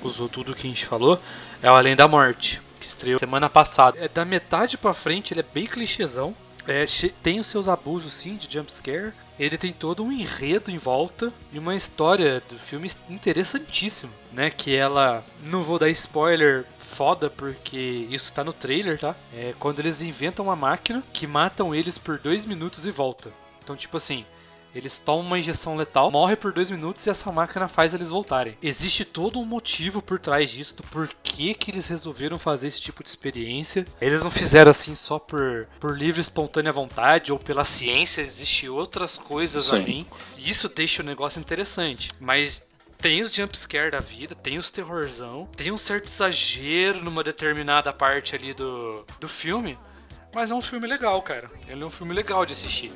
usou 0.02 0.28
tudo 0.28 0.54
que 0.54 0.66
a 0.66 0.70
gente 0.70 0.86
falou, 0.86 1.20
é 1.62 1.70
o 1.70 1.74
Além 1.74 1.96
da 1.96 2.06
Morte. 2.08 2.60
que 2.80 2.86
estreou 2.86 3.18
semana 3.18 3.48
passada. 3.48 3.98
É 3.98 4.08
da 4.08 4.24
metade 4.24 4.76
para 4.76 4.94
frente, 4.94 5.32
ele 5.32 5.40
é 5.40 5.46
bem 5.54 5.66
clichêzão. 5.66 6.34
É, 6.66 6.84
tem 7.22 7.38
os 7.38 7.46
seus 7.46 7.68
abusos 7.68 8.12
sim 8.12 8.36
de 8.36 8.52
jumpscare. 8.52 9.12
Ele 9.38 9.56
tem 9.58 9.70
todo 9.72 10.02
um 10.02 10.10
enredo 10.10 10.70
em 10.70 10.78
volta 10.78 11.32
e 11.52 11.58
uma 11.58 11.76
história 11.76 12.42
do 12.48 12.58
filme 12.58 12.90
interessantíssima, 13.08 14.12
né? 14.32 14.50
Que 14.50 14.74
ela. 14.74 15.22
Não 15.42 15.62
vou 15.62 15.78
dar 15.78 15.90
spoiler 15.90 16.64
foda, 16.78 17.28
porque 17.30 18.08
isso 18.10 18.32
tá 18.32 18.42
no 18.42 18.52
trailer, 18.52 18.98
tá? 18.98 19.14
É 19.32 19.54
quando 19.60 19.78
eles 19.78 20.00
inventam 20.00 20.46
uma 20.46 20.56
máquina 20.56 21.02
que 21.12 21.26
matam 21.26 21.74
eles 21.74 21.98
por 21.98 22.18
dois 22.18 22.46
minutos 22.46 22.86
e 22.86 22.90
volta. 22.90 23.30
Então, 23.62 23.76
tipo 23.76 23.96
assim, 23.96 24.24
eles 24.76 24.98
tomam 24.98 25.26
uma 25.26 25.38
injeção 25.38 25.76
letal, 25.76 26.10
morrem 26.10 26.36
por 26.36 26.52
dois 26.52 26.70
minutos 26.70 27.06
e 27.06 27.10
essa 27.10 27.32
máquina 27.32 27.68
faz 27.68 27.94
eles 27.94 28.10
voltarem. 28.10 28.56
Existe 28.62 29.04
todo 29.04 29.38
um 29.38 29.44
motivo 29.44 30.02
por 30.02 30.18
trás 30.18 30.50
disso, 30.50 30.76
do 30.76 30.82
porquê 30.82 31.54
que 31.54 31.70
eles 31.70 31.86
resolveram 31.86 32.38
fazer 32.38 32.66
esse 32.66 32.80
tipo 32.80 33.02
de 33.02 33.08
experiência. 33.08 33.86
Eles 34.00 34.22
não 34.22 34.30
fizeram 34.30 34.70
assim 34.70 34.94
só 34.94 35.18
por, 35.18 35.66
por 35.80 35.96
livre 35.96 36.20
espontânea 36.20 36.72
vontade 36.72 37.32
ou 37.32 37.38
pela 37.38 37.64
ciência, 37.64 38.20
existem 38.20 38.68
outras 38.68 39.16
coisas 39.16 39.66
Sim. 39.66 39.76
além. 39.76 40.06
E 40.36 40.50
isso 40.50 40.68
deixa 40.68 41.02
o 41.02 41.06
negócio 41.06 41.40
interessante. 41.40 42.10
Mas 42.20 42.62
tem 42.98 43.22
os 43.22 43.32
jumpscare 43.32 43.90
da 43.90 44.00
vida, 44.00 44.34
tem 44.34 44.58
os 44.58 44.70
terrorzão, 44.70 45.48
tem 45.56 45.70
um 45.70 45.78
certo 45.78 46.06
exagero 46.06 47.02
numa 47.02 47.22
determinada 47.22 47.92
parte 47.92 48.34
ali 48.34 48.52
do, 48.52 49.04
do 49.20 49.28
filme. 49.28 49.78
Mas 50.34 50.50
é 50.50 50.54
um 50.54 50.60
filme 50.60 50.86
legal, 50.86 51.22
cara. 51.22 51.50
Ele 51.66 51.82
é 51.82 51.86
um 51.86 51.90
filme 51.90 52.12
legal 52.12 52.44
de 52.44 52.52
assistir. 52.52 52.92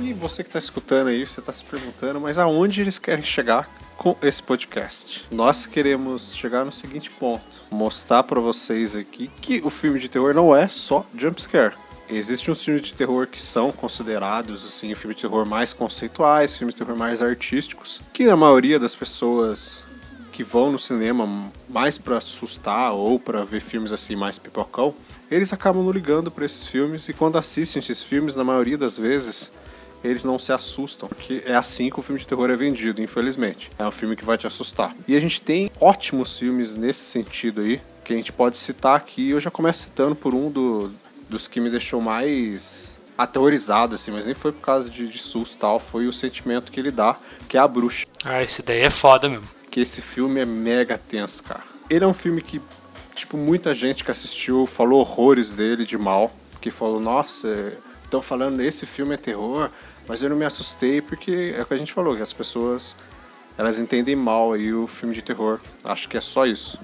E 0.00 0.12
você 0.12 0.42
que 0.42 0.48
está 0.48 0.58
escutando 0.58 1.08
aí, 1.08 1.24
você 1.26 1.38
está 1.40 1.52
se 1.52 1.64
perguntando, 1.64 2.20
mas 2.20 2.38
aonde 2.38 2.80
eles 2.80 2.98
querem 2.98 3.24
chegar 3.24 3.68
com 3.96 4.16
esse 4.22 4.42
podcast? 4.42 5.26
Nós 5.30 5.66
queremos 5.66 6.34
chegar 6.34 6.64
no 6.64 6.72
seguinte 6.72 7.10
ponto: 7.10 7.64
mostrar 7.70 8.22
para 8.24 8.40
vocês 8.40 8.96
aqui 8.96 9.30
que 9.40 9.60
o 9.64 9.70
filme 9.70 10.00
de 10.00 10.08
terror 10.08 10.34
não 10.34 10.56
é 10.56 10.66
só 10.66 11.06
jumpscare 11.14 11.74
Existem 12.10 12.52
uns 12.52 12.64
filmes 12.64 12.82
de 12.82 12.94
terror 12.94 13.26
que 13.26 13.40
são 13.40 13.70
considerados 13.70 14.64
assim, 14.64 14.94
filmes 14.94 15.16
de 15.16 15.22
terror 15.22 15.44
mais 15.44 15.72
conceituais, 15.72 16.56
filmes 16.56 16.74
de 16.74 16.82
terror 16.82 16.96
mais 16.96 17.20
artísticos, 17.20 18.00
que 18.12 18.28
a 18.28 18.36
maioria 18.36 18.78
das 18.78 18.94
pessoas 18.94 19.82
que 20.32 20.42
vão 20.42 20.72
no 20.72 20.78
cinema 20.78 21.52
mais 21.68 21.98
para 21.98 22.16
assustar 22.16 22.92
ou 22.92 23.18
para 23.18 23.44
ver 23.44 23.60
filmes 23.60 23.92
assim 23.92 24.16
mais 24.16 24.38
pipocão, 24.38 24.94
eles 25.30 25.52
acabam 25.52 25.82
não 25.82 25.92
ligando 25.92 26.30
para 26.30 26.44
esses 26.44 26.64
filmes 26.64 27.08
e 27.08 27.12
quando 27.12 27.36
assistem 27.36 27.80
esses 27.80 28.02
filmes, 28.02 28.36
na 28.36 28.44
maioria 28.44 28.78
das 28.78 28.96
vezes, 28.96 29.52
eles 30.02 30.24
não 30.24 30.38
se 30.38 30.52
assustam, 30.52 31.08
porque 31.08 31.42
é 31.44 31.54
assim 31.54 31.90
que 31.90 31.98
o 31.98 32.02
filme 32.02 32.20
de 32.20 32.26
terror 32.26 32.48
é 32.50 32.56
vendido, 32.56 33.02
infelizmente. 33.02 33.70
É 33.78 33.84
um 33.84 33.90
filme 33.90 34.16
que 34.16 34.24
vai 34.24 34.38
te 34.38 34.46
assustar. 34.46 34.94
E 35.06 35.16
a 35.16 35.20
gente 35.20 35.42
tem 35.42 35.70
ótimos 35.80 36.38
filmes 36.38 36.74
nesse 36.74 37.00
sentido 37.00 37.60
aí, 37.60 37.80
que 38.04 38.12
a 38.12 38.16
gente 38.16 38.32
pode 38.32 38.56
citar 38.56 38.96
aqui. 38.96 39.30
Eu 39.30 39.40
já 39.40 39.50
começo 39.50 39.82
citando 39.82 40.14
por 40.14 40.34
um 40.34 40.50
do, 40.50 40.90
dos 41.28 41.46
que 41.46 41.60
me 41.60 41.70
deixou 41.70 42.00
mais 42.00 42.92
aterrorizado, 43.16 43.96
assim, 43.96 44.12
mas 44.12 44.26
nem 44.26 44.34
foi 44.34 44.52
por 44.52 44.60
causa 44.60 44.88
de, 44.88 45.08
de 45.08 45.18
susto 45.18 45.58
tal, 45.58 45.80
foi 45.80 46.06
o 46.06 46.12
sentimento 46.12 46.70
que 46.70 46.78
ele 46.78 46.92
dá, 46.92 47.16
que 47.48 47.56
é 47.56 47.60
a 47.60 47.66
bruxa. 47.66 48.06
Ah, 48.24 48.42
esse 48.42 48.62
daí 48.62 48.80
é 48.80 48.90
foda 48.90 49.28
mesmo. 49.28 49.48
Que 49.70 49.80
esse 49.80 50.00
filme 50.00 50.40
é 50.40 50.44
mega 50.44 50.96
tenso, 50.96 51.42
cara. 51.42 51.62
Ele 51.90 52.04
é 52.04 52.06
um 52.06 52.14
filme 52.14 52.40
que, 52.40 52.62
tipo, 53.14 53.36
muita 53.36 53.74
gente 53.74 54.04
que 54.04 54.10
assistiu 54.10 54.66
falou 54.66 55.00
horrores 55.00 55.56
dele 55.56 55.84
de 55.84 55.98
mal, 55.98 56.32
que 56.60 56.70
falou, 56.70 57.00
nossa, 57.00 57.76
estão 58.04 58.22
falando 58.22 58.60
esse 58.60 58.86
filme 58.86 59.14
é 59.14 59.16
terror, 59.16 59.70
mas 60.06 60.22
eu 60.22 60.30
não 60.30 60.36
me 60.36 60.44
assustei 60.44 61.02
porque 61.02 61.54
é 61.56 61.62
o 61.62 61.66
que 61.66 61.74
a 61.74 61.76
gente 61.76 61.92
falou, 61.92 62.14
que 62.14 62.22
as 62.22 62.32
pessoas 62.32 62.96
elas 63.56 63.80
entendem 63.80 64.14
mal 64.14 64.52
aí 64.52 64.72
o 64.72 64.86
filme 64.86 65.12
de 65.12 65.22
terror. 65.22 65.58
Acho 65.84 66.08
que 66.08 66.16
é 66.16 66.20
só 66.20 66.46
isso. 66.46 66.78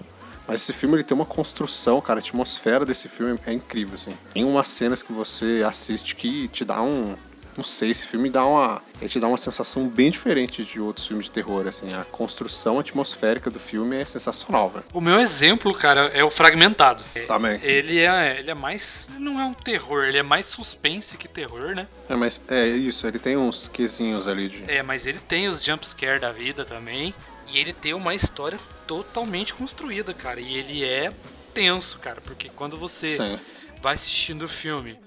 Mas 0.47 0.63
esse 0.63 0.73
filme 0.73 0.97
ele 0.97 1.03
tem 1.03 1.15
uma 1.15 1.27
construção, 1.27 2.01
cara, 2.01 2.19
a 2.19 2.23
atmosfera 2.23 2.85
desse 2.85 3.09
filme 3.09 3.39
é 3.47 3.53
incrível, 3.53 3.95
assim. 3.95 4.17
Tem 4.33 4.45
umas 4.45 4.69
cenas 4.69 5.03
que 5.03 5.13
você 5.13 5.63
assiste 5.67 6.15
que 6.15 6.49
te 6.49 6.65
dá 6.65 6.83
um. 6.83 7.17
Não 7.57 7.63
sei, 7.63 7.91
esse 7.91 8.07
filme 8.07 8.29
dá 8.29 8.45
uma. 8.45 8.83
Ele 9.01 9.09
te 9.09 9.21
dá 9.21 9.29
uma 9.29 9.37
sensação 9.37 9.89
bem 9.89 10.11
diferente 10.11 10.65
de 10.65 10.81
outros 10.81 11.07
filmes 11.07 11.27
de 11.27 11.31
terror, 11.31 11.67
assim. 11.69 11.89
A 11.95 12.05
construção 12.05 12.81
atmosférica 12.81 13.49
do 13.49 13.61
filme 13.61 13.97
é 13.97 14.05
sensacional, 14.05 14.69
velho. 14.69 14.85
O 14.93 15.01
meu 15.01 15.21
exemplo, 15.21 15.73
cara, 15.73 16.09
é 16.09 16.25
o 16.25 16.31
Fragmentado. 16.31 17.05
Também. 17.29 17.61
Ele 17.63 18.01
é, 18.01 18.41
ele 18.41 18.51
é 18.51 18.55
mais. 18.55 19.07
Ele 19.15 19.25
não 19.25 19.41
é 19.41 19.45
um 19.45 19.55
terror, 19.55 20.05
ele 20.05 20.19
é 20.19 20.23
mais 20.23 20.47
suspense 20.47 21.17
que 21.17 21.29
terror, 21.29 21.77
né? 21.77 21.87
É, 22.09 22.17
mas 22.17 22.43
é 22.49 22.67
isso, 22.67 23.07
ele 23.07 23.21
tem 23.21 23.37
uns 23.37 23.69
quesinhos 23.69 24.27
ali 24.27 24.49
de. 24.49 24.65
É, 24.67 24.83
mas 24.83 25.07
ele 25.07 25.21
tem 25.21 25.49
os 25.49 25.63
jumpscare 25.63 26.19
da 26.19 26.33
vida 26.33 26.65
também. 26.65 27.15
E 27.53 27.59
ele 27.59 27.73
tem 27.73 27.95
uma 27.95 28.17
história 28.17 28.59
totalmente 28.87 29.55
construída, 29.55 30.13
cara. 30.15 30.41
E 30.41 30.55
ele 30.55 30.85
é 30.85 31.13
tenso, 31.53 31.99
cara, 31.99 32.21
porque 32.21 32.49
quando 32.49 32.77
você 32.77 33.17
Sim. 33.17 33.39
vai 33.81 33.95
assistindo 33.95 34.45
o 34.45 34.49
filme 34.49 34.99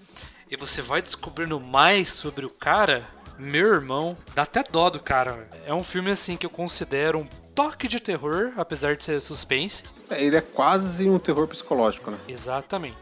e 0.49 0.55
você 0.55 0.81
vai 0.81 1.01
descobrindo 1.01 1.59
mais 1.59 2.09
sobre 2.09 2.45
o 2.45 2.49
cara, 2.49 3.05
meu 3.37 3.67
irmão, 3.67 4.17
dá 4.33 4.43
até 4.43 4.63
dó 4.63 4.89
do 4.89 4.99
cara. 4.99 5.47
É 5.65 5.73
um 5.73 5.83
filme 5.83 6.11
assim 6.11 6.37
que 6.37 6.45
eu 6.45 6.49
considero 6.49 7.19
um 7.19 7.27
toque 7.53 7.87
de 7.87 7.99
terror, 7.99 8.53
apesar 8.55 8.95
de 8.95 9.03
ser 9.03 9.21
suspense. 9.21 9.83
É, 10.09 10.23
ele 10.23 10.37
é 10.37 10.41
quase 10.41 11.09
um 11.09 11.19
terror 11.19 11.47
psicológico, 11.47 12.09
né? 12.09 12.17
Exatamente. 12.27 12.95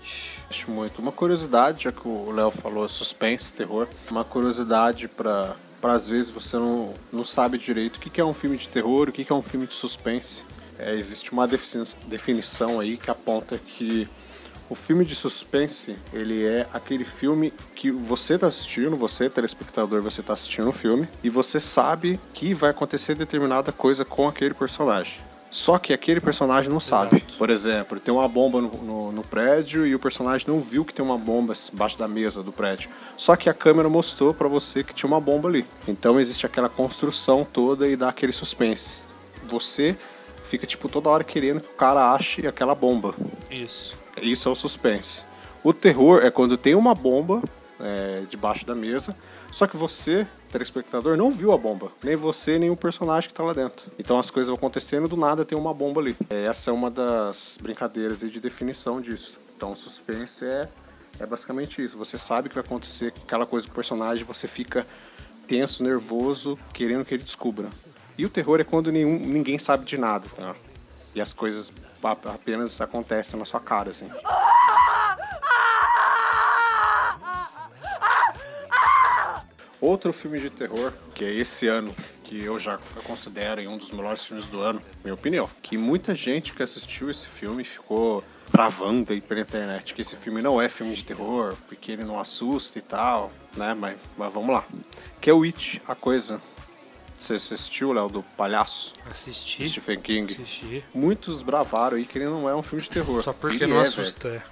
Acho 0.49 0.71
muito. 0.71 0.99
Uma 0.99 1.11
curiosidade, 1.11 1.83
já 1.83 1.91
que 1.91 2.07
o 2.07 2.31
Léo 2.31 2.51
falou 2.51 2.87
suspense, 2.87 3.53
terror, 3.53 3.87
uma 4.09 4.23
curiosidade 4.23 5.07
para 5.07 5.55
para 5.85 5.93
às 5.93 6.07
vezes 6.07 6.31
você 6.31 6.57
não, 6.57 6.95
não 7.13 7.23
sabe 7.23 7.59
direito 7.59 7.97
o 7.97 7.99
que, 7.99 8.09
que 8.09 8.19
é 8.19 8.25
um 8.25 8.33
filme 8.33 8.57
de 8.57 8.67
terror, 8.67 9.07
o 9.07 9.11
que, 9.11 9.23
que 9.23 9.31
é 9.31 9.35
um 9.35 9.41
filme 9.43 9.67
de 9.67 9.73
suspense. 9.75 10.43
É, 10.77 10.93
existe 10.95 11.31
uma 11.31 11.47
definição 11.47 12.79
aí 12.79 12.97
que 12.97 13.09
aponta 13.09 13.57
que 13.57 14.07
o 14.69 14.75
filme 14.75 15.05
de 15.05 15.15
suspense 15.15 15.95
ele 16.11 16.43
é 16.43 16.67
aquele 16.73 17.05
filme 17.05 17.53
que 17.75 17.91
você 17.91 18.33
está 18.33 18.47
assistindo, 18.47 18.95
você 18.95 19.29
telespectador, 19.29 20.01
você 20.01 20.21
está 20.21 20.33
assistindo 20.33 20.69
o 20.69 20.73
filme 20.73 21.07
e 21.23 21.29
você 21.29 21.59
sabe 21.59 22.19
que 22.33 22.53
vai 22.53 22.71
acontecer 22.71 23.15
determinada 23.15 23.71
coisa 23.71 24.03
com 24.03 24.27
aquele 24.27 24.53
personagem. 24.53 25.19
Só 25.51 25.77
que 25.77 25.93
aquele 25.93 26.19
personagem 26.19 26.69
não 26.69 26.81
sabe. 26.81 27.23
Por 27.37 27.49
exemplo, 27.49 27.97
tem 27.97 28.13
uma 28.13 28.27
bomba 28.27 28.59
no, 28.59 28.69
no, 28.83 29.11
no, 29.13 29.23
prédio 29.23 29.85
e 29.85 29.95
o 29.95 29.99
personagem 29.99 30.45
não 30.49 30.59
viu 30.59 30.83
que 30.83 30.93
tem 30.93 31.05
uma 31.05 31.17
bomba 31.17 31.53
embaixo 31.71 31.97
da 31.97 32.09
mesa 32.09 32.43
do 32.43 32.51
prédio. 32.51 32.89
Só 33.15 33.37
que 33.37 33.49
a 33.49 33.53
câmera 33.53 33.87
mostrou 33.87 34.33
para 34.33 34.49
você 34.49 34.83
que 34.83 34.93
tinha 34.93 35.07
uma 35.07 35.21
bomba 35.21 35.47
ali. 35.47 35.65
Então 35.87 36.19
existe 36.19 36.45
aquela 36.45 36.67
construção 36.67 37.45
toda 37.45 37.87
e 37.87 37.95
dá 37.95 38.09
aquele 38.09 38.33
suspense. 38.33 39.05
Você 39.47 39.95
fica 40.45 40.65
tipo 40.65 40.87
toda 40.87 41.09
hora 41.09 41.23
querendo 41.23 41.61
que 41.61 41.69
o 41.69 41.75
cara 41.75 42.13
ache 42.13 42.47
aquela 42.47 42.75
bomba. 42.75 43.13
Isso. 43.49 43.95
Isso 44.21 44.47
é 44.47 44.51
o 44.51 44.55
suspense. 44.55 45.25
O 45.63 45.73
terror 45.73 46.23
é 46.23 46.29
quando 46.29 46.57
tem 46.57 46.75
uma 46.75 46.93
bomba 46.93 47.41
é, 47.79 48.23
debaixo 48.29 48.65
da 48.65 48.75
mesa, 48.75 49.15
só 49.51 49.67
que 49.67 49.75
você, 49.75 50.27
telespectador, 50.51 51.17
não 51.17 51.31
viu 51.31 51.51
a 51.51 51.57
bomba. 51.57 51.91
Nem 52.03 52.15
você, 52.15 52.59
nem 52.59 52.69
o 52.69 52.77
personagem 52.77 53.27
que 53.27 53.33
está 53.33 53.43
lá 53.43 53.53
dentro. 53.53 53.91
Então 53.97 54.17
as 54.19 54.29
coisas 54.29 54.47
vão 54.47 54.57
acontecendo 54.57 55.07
do 55.07 55.17
nada 55.17 55.43
tem 55.43 55.57
uma 55.57 55.73
bomba 55.73 56.01
ali. 56.01 56.15
É, 56.29 56.45
essa 56.45 56.69
é 56.69 56.73
uma 56.73 56.89
das 56.89 57.57
brincadeiras 57.61 58.19
de 58.19 58.39
definição 58.39 59.01
disso. 59.01 59.39
Então 59.55 59.71
o 59.71 59.75
suspense 59.75 60.45
é, 60.45 60.69
é 61.19 61.25
basicamente 61.25 61.83
isso. 61.83 61.97
Você 61.97 62.17
sabe 62.17 62.49
que 62.49 62.55
vai 62.55 62.63
acontecer 62.63 63.13
aquela 63.23 63.45
coisa 63.45 63.65
com 63.65 63.71
o 63.71 63.75
personagem, 63.75 64.23
você 64.23 64.47
fica 64.47 64.85
tenso, 65.47 65.83
nervoso, 65.83 66.57
querendo 66.73 67.05
que 67.05 67.13
ele 67.13 67.23
descubra. 67.23 67.71
E 68.17 68.25
o 68.25 68.29
terror 68.29 68.59
é 68.59 68.63
quando 68.63 68.91
nenhum, 68.91 69.19
ninguém 69.19 69.57
sabe 69.59 69.85
de 69.85 69.97
nada, 69.97 70.27
tá? 70.35 70.55
E 71.13 71.21
as 71.21 71.33
coisas 71.33 71.71
apenas 72.03 72.79
acontecem 72.81 73.37
na 73.37 73.45
sua 73.45 73.59
cara, 73.59 73.91
assim. 73.91 74.09
Outro 79.81 80.11
filme 80.13 80.39
de 80.39 80.49
terror, 80.49 80.93
que 81.13 81.23
é 81.23 81.31
esse 81.31 81.67
ano, 81.67 81.93
que 82.23 82.43
eu 82.43 82.57
já 82.57 82.79
considero 83.03 83.61
um 83.69 83.77
dos 83.77 83.91
melhores 83.91 84.25
filmes 84.25 84.47
do 84.47 84.59
ano, 84.59 84.81
minha 85.03 85.13
opinião. 85.13 85.49
Que 85.61 85.77
muita 85.77 86.15
gente 86.15 86.53
que 86.53 86.63
assistiu 86.63 87.09
esse 87.09 87.27
filme 87.27 87.63
ficou 87.63 88.23
bravando 88.51 89.11
aí 89.11 89.21
pela 89.21 89.41
internet 89.41 89.93
que 89.93 90.01
esse 90.01 90.15
filme 90.15 90.41
não 90.41 90.61
é 90.61 90.69
filme 90.69 90.93
de 90.95 91.03
terror, 91.03 91.55
porque 91.67 91.91
ele 91.91 92.03
não 92.03 92.19
assusta 92.19 92.79
e 92.79 92.81
tal, 92.81 93.31
né? 93.55 93.73
Mas, 93.73 93.97
mas 94.17 94.33
vamos 94.33 94.55
lá. 94.55 94.65
Que 95.19 95.29
é 95.29 95.33
o 95.33 95.43
It, 95.43 95.81
a 95.87 95.93
coisa. 95.93 96.41
Você 97.17 97.33
assistiu, 97.33 97.93
Léo, 97.93 98.09
do 98.09 98.23
Palhaço? 98.23 98.93
Assisti. 99.09 99.67
Stephen 99.67 99.99
King. 99.99 100.33
Assisti. 100.33 100.83
Muitos 100.93 101.41
bravaram 101.41 101.97
aí 101.97 102.05
que 102.05 102.17
ele 102.17 102.25
não 102.25 102.47
é 102.47 102.55
um 102.55 102.61
filme 102.61 102.83
de 102.83 102.89
terror. 102.89 103.23
Só 103.23 103.33
porque 103.33 103.63
ele 103.63 103.73
não 103.73 103.79
é, 103.79 103.83
assusta. 103.83 104.29
Véio. 104.29 104.43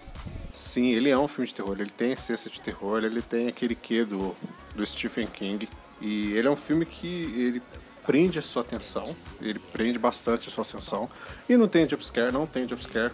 Sim, 0.53 0.91
ele 0.91 1.09
é 1.09 1.17
um 1.17 1.27
filme 1.27 1.47
de 1.47 1.55
terror. 1.55 1.75
Ele 1.79 1.89
tem 1.89 2.13
essência 2.13 2.49
de 2.49 2.61
terror, 2.61 3.03
ele 3.03 3.21
tem 3.21 3.47
aquele 3.47 3.75
quê 3.75 4.05
do, 4.05 4.35
do 4.75 4.85
Stephen 4.85 5.27
King. 5.27 5.67
E 5.99 6.33
ele 6.33 6.47
é 6.47 6.51
um 6.51 6.55
filme 6.55 6.85
que 6.85 7.07
ele 7.07 7.61
prende 8.05 8.39
a 8.39 8.41
sua 8.41 8.61
atenção, 8.61 9.15
ele 9.41 9.59
prende 9.59 9.97
bastante 9.97 10.47
a 10.47 10.51
sua 10.51 10.63
atenção. 10.63 11.09
E 11.47 11.55
não 11.55 11.67
tem 11.67 11.87
jumpscare, 11.87 12.31
não 12.31 12.45
tem 12.45 12.67
jumpscare. 12.67 13.11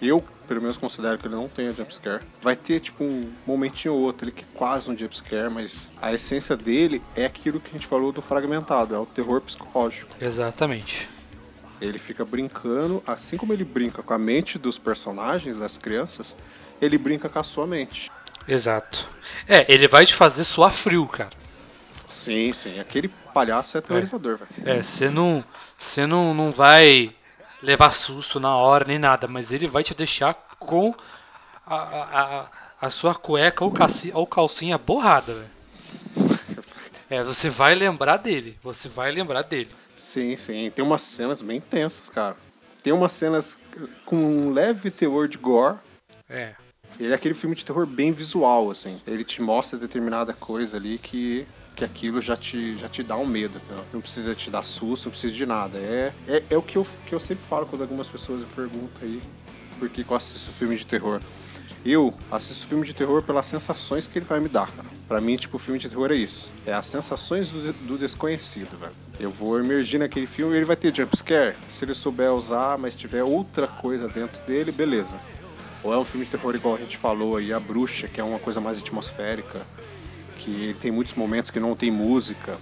Eu, 0.00 0.24
pelo 0.48 0.60
menos, 0.60 0.76
considero 0.76 1.18
que 1.18 1.26
ele 1.26 1.34
não 1.34 1.48
tem 1.48 1.72
jumpscare. 1.72 2.22
Vai 2.42 2.56
ter, 2.56 2.80
tipo, 2.80 3.04
um 3.04 3.32
momentinho 3.46 3.94
ou 3.94 4.00
outro, 4.00 4.24
ele 4.24 4.32
que 4.32 4.42
é 4.42 4.46
quase 4.54 4.90
um 4.90 4.96
jumpscare, 4.96 5.50
mas 5.50 5.90
a 6.00 6.12
essência 6.12 6.56
dele 6.56 7.02
é 7.14 7.24
aquilo 7.24 7.60
que 7.60 7.68
a 7.70 7.72
gente 7.72 7.86
falou 7.86 8.12
do 8.12 8.22
fragmentado, 8.22 8.94
é 8.94 8.98
o 8.98 9.06
terror 9.06 9.40
psicológico. 9.40 10.16
Exatamente. 10.20 11.08
Ele 11.80 11.98
fica 11.98 12.24
brincando, 12.24 13.02
assim 13.06 13.36
como 13.36 13.52
ele 13.52 13.64
brinca 13.64 14.02
com 14.02 14.12
a 14.12 14.18
mente 14.18 14.58
dos 14.58 14.78
personagens, 14.78 15.58
das 15.58 15.78
crianças, 15.78 16.36
ele 16.80 16.98
brinca 16.98 17.28
com 17.28 17.38
a 17.38 17.42
sua 17.42 17.66
mente. 17.66 18.10
Exato. 18.46 19.08
É, 19.46 19.72
ele 19.72 19.86
vai 19.86 20.04
te 20.04 20.14
fazer 20.14 20.44
suar 20.44 20.72
frio, 20.72 21.06
cara. 21.06 21.30
Sim, 22.06 22.52
sim. 22.52 22.80
Aquele 22.80 23.08
palhaço 23.30 23.76
é 23.76 23.80
aterrorizador, 23.80 24.38
velho. 24.38 24.50
É, 24.78 24.82
você 24.82 25.08
não, 25.08 25.44
você 25.78 26.06
não, 26.06 26.34
não 26.34 26.50
vai 26.50 27.14
levar 27.62 27.90
susto 27.90 28.38
na 28.40 28.56
hora 28.56 28.84
nem 28.86 28.98
nada, 28.98 29.26
mas 29.26 29.52
ele 29.52 29.66
vai 29.66 29.82
te 29.82 29.94
deixar 29.94 30.34
com 30.58 30.94
a, 31.66 31.76
a, 31.76 32.46
a 32.80 32.90
sua 32.90 33.14
cueca 33.14 33.64
ou, 33.64 33.70
calcinha, 33.70 34.16
ou 34.16 34.26
calcinha 34.26 34.78
borrada, 34.78 35.34
velho. 35.34 35.60
É, 37.10 37.24
você 37.24 37.50
vai 37.50 37.74
lembrar 37.74 38.18
dele. 38.18 38.56
Você 38.62 38.88
vai 38.88 39.10
lembrar 39.10 39.42
dele. 39.42 39.70
Sim, 39.96 40.36
sim. 40.36 40.70
Tem 40.70 40.84
umas 40.84 41.02
cenas 41.02 41.42
bem 41.42 41.56
intensas, 41.56 42.08
cara. 42.08 42.36
Tem 42.84 42.92
umas 42.92 43.10
cenas 43.12 43.58
com 44.06 44.16
um 44.16 44.52
leve 44.52 44.90
teor 44.90 45.26
de 45.26 45.36
gore. 45.36 45.76
É. 46.28 46.54
Ele 46.98 47.12
é 47.12 47.14
aquele 47.14 47.34
filme 47.34 47.56
de 47.56 47.64
terror 47.64 47.84
bem 47.84 48.12
visual, 48.12 48.70
assim. 48.70 49.00
Ele 49.06 49.24
te 49.24 49.42
mostra 49.42 49.78
determinada 49.78 50.32
coisa 50.32 50.76
ali 50.76 50.98
que 50.98 51.46
que 51.80 51.84
aquilo 51.84 52.20
já 52.20 52.36
te, 52.36 52.76
já 52.76 52.88
te 52.88 53.02
dá 53.02 53.16
um 53.16 53.24
medo. 53.24 53.60
Não, 53.70 53.84
não 53.94 54.00
precisa 54.00 54.34
te 54.34 54.50
dar 54.50 54.64
susto, 54.64 55.06
não 55.06 55.10
precisa 55.12 55.32
de 55.32 55.46
nada. 55.46 55.78
É, 55.78 56.12
é, 56.28 56.42
é 56.50 56.56
o 56.56 56.62
que 56.62 56.76
eu, 56.76 56.86
que 57.06 57.14
eu 57.14 57.18
sempre 57.18 57.44
falo 57.44 57.64
quando 57.64 57.80
algumas 57.80 58.06
pessoas 58.06 58.42
me 58.42 58.46
perguntam 58.54 59.02
aí 59.02 59.22
por 59.78 59.88
que 59.88 60.04
eu 60.06 60.16
assisto 60.16 60.52
filme 60.52 60.76
de 60.76 60.86
terror. 60.86 61.20
Eu 61.82 62.12
assisto 62.30 62.66
filme 62.66 62.84
de 62.84 62.92
terror 62.92 63.22
pelas 63.22 63.46
sensações 63.46 64.06
que 64.06 64.18
ele 64.18 64.26
vai 64.26 64.40
me 64.40 64.48
dar, 64.48 64.70
cara. 64.70 64.88
Pra 65.08 65.22
mim, 65.22 65.36
tipo, 65.36 65.56
filme 65.56 65.78
de 65.78 65.88
terror 65.88 66.12
é 66.12 66.16
isso. 66.16 66.50
É 66.66 66.72
as 66.74 66.84
sensações 66.84 67.50
do, 67.50 67.72
do 67.72 67.96
desconhecido, 67.96 68.78
velho. 68.78 68.92
Eu 69.18 69.30
vou 69.30 69.58
emergir 69.58 69.98
naquele 69.98 70.26
filme 70.26 70.52
e 70.52 70.56
ele 70.58 70.66
vai 70.66 70.76
ter 70.76 70.94
jumpscare. 70.94 71.56
Se 71.66 71.86
ele 71.86 71.94
souber 71.94 72.30
usar, 72.30 72.76
mas 72.76 72.94
tiver 72.94 73.24
outra 73.24 73.66
coisa 73.66 74.06
dentro 74.06 74.38
dele, 74.42 74.70
beleza. 74.70 75.18
Ou 75.82 75.94
é 75.94 75.96
um 75.96 76.04
filme 76.04 76.26
de 76.26 76.32
terror 76.32 76.54
igual 76.54 76.74
a 76.74 76.78
gente 76.78 76.98
falou 76.98 77.38
aí, 77.38 77.54
A 77.54 77.58
Bruxa, 77.58 78.06
que 78.06 78.20
é 78.20 78.24
uma 78.24 78.38
coisa 78.38 78.60
mais 78.60 78.80
atmosférica 78.80 79.62
que 80.40 80.50
ele 80.50 80.74
tem 80.74 80.90
muitos 80.90 81.14
momentos 81.14 81.50
que 81.50 81.60
não 81.60 81.76
tem 81.76 81.90
música, 81.90 82.56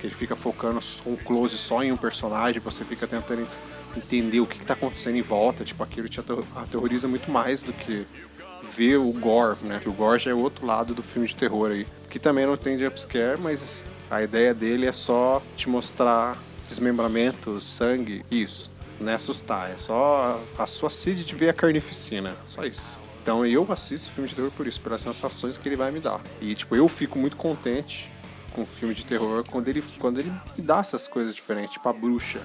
que 0.00 0.06
ele 0.06 0.14
fica 0.14 0.36
focando 0.36 0.78
um 1.04 1.16
close 1.16 1.58
só 1.58 1.82
em 1.82 1.90
um 1.90 1.96
personagem, 1.96 2.60
você 2.60 2.84
fica 2.84 3.06
tentando 3.06 3.46
entender 3.96 4.40
o 4.40 4.46
que 4.46 4.56
está 4.56 4.74
acontecendo 4.74 5.16
em 5.16 5.22
volta, 5.22 5.64
tipo, 5.64 5.82
aquilo 5.82 6.08
te 6.08 6.20
aterroriza 6.20 7.08
muito 7.08 7.30
mais 7.30 7.62
do 7.62 7.72
que 7.72 8.06
ver 8.62 8.96
o 8.96 9.12
gore, 9.12 9.58
né? 9.64 9.80
Que 9.80 9.88
o 9.88 9.92
gore 9.92 10.20
já 10.20 10.30
é 10.30 10.34
o 10.34 10.40
outro 10.40 10.64
lado 10.64 10.94
do 10.94 11.02
filme 11.02 11.26
de 11.26 11.34
terror 11.34 11.70
aí, 11.70 11.86
que 12.08 12.18
também 12.18 12.46
não 12.46 12.56
tem 12.56 12.78
jumpscare, 12.78 13.38
mas 13.40 13.84
a 14.10 14.22
ideia 14.22 14.54
dele 14.54 14.86
é 14.86 14.92
só 14.92 15.42
te 15.56 15.68
mostrar 15.68 16.38
desmembramento, 16.66 17.60
sangue, 17.60 18.24
isso. 18.30 18.72
Não 19.00 19.10
é 19.10 19.16
assustar, 19.16 19.70
é 19.72 19.76
só 19.76 20.40
a 20.56 20.66
sua 20.66 20.88
sede 20.88 21.24
de 21.24 21.34
ver 21.34 21.48
a 21.48 21.52
carnificina, 21.52 22.32
só 22.46 22.64
isso. 22.64 23.03
Então 23.24 23.46
eu 23.46 23.66
assisto 23.72 24.10
filme 24.10 24.28
de 24.28 24.34
terror 24.34 24.50
por 24.50 24.66
isso, 24.66 24.78
pelas 24.82 25.00
sensações 25.00 25.56
que 25.56 25.66
ele 25.66 25.76
vai 25.76 25.90
me 25.90 25.98
dar. 25.98 26.20
E 26.42 26.54
tipo, 26.54 26.76
eu 26.76 26.86
fico 26.86 27.18
muito 27.18 27.38
contente 27.38 28.12
com 28.52 28.66
filme 28.66 28.94
de 28.94 29.02
terror 29.06 29.42
quando 29.50 29.66
ele, 29.66 29.82
quando 29.98 30.18
ele 30.18 30.30
me 30.30 30.62
dá 30.62 30.80
essas 30.80 31.08
coisas 31.08 31.34
diferentes, 31.34 31.72
tipo 31.72 31.88
a 31.88 31.92
bruxa. 31.94 32.42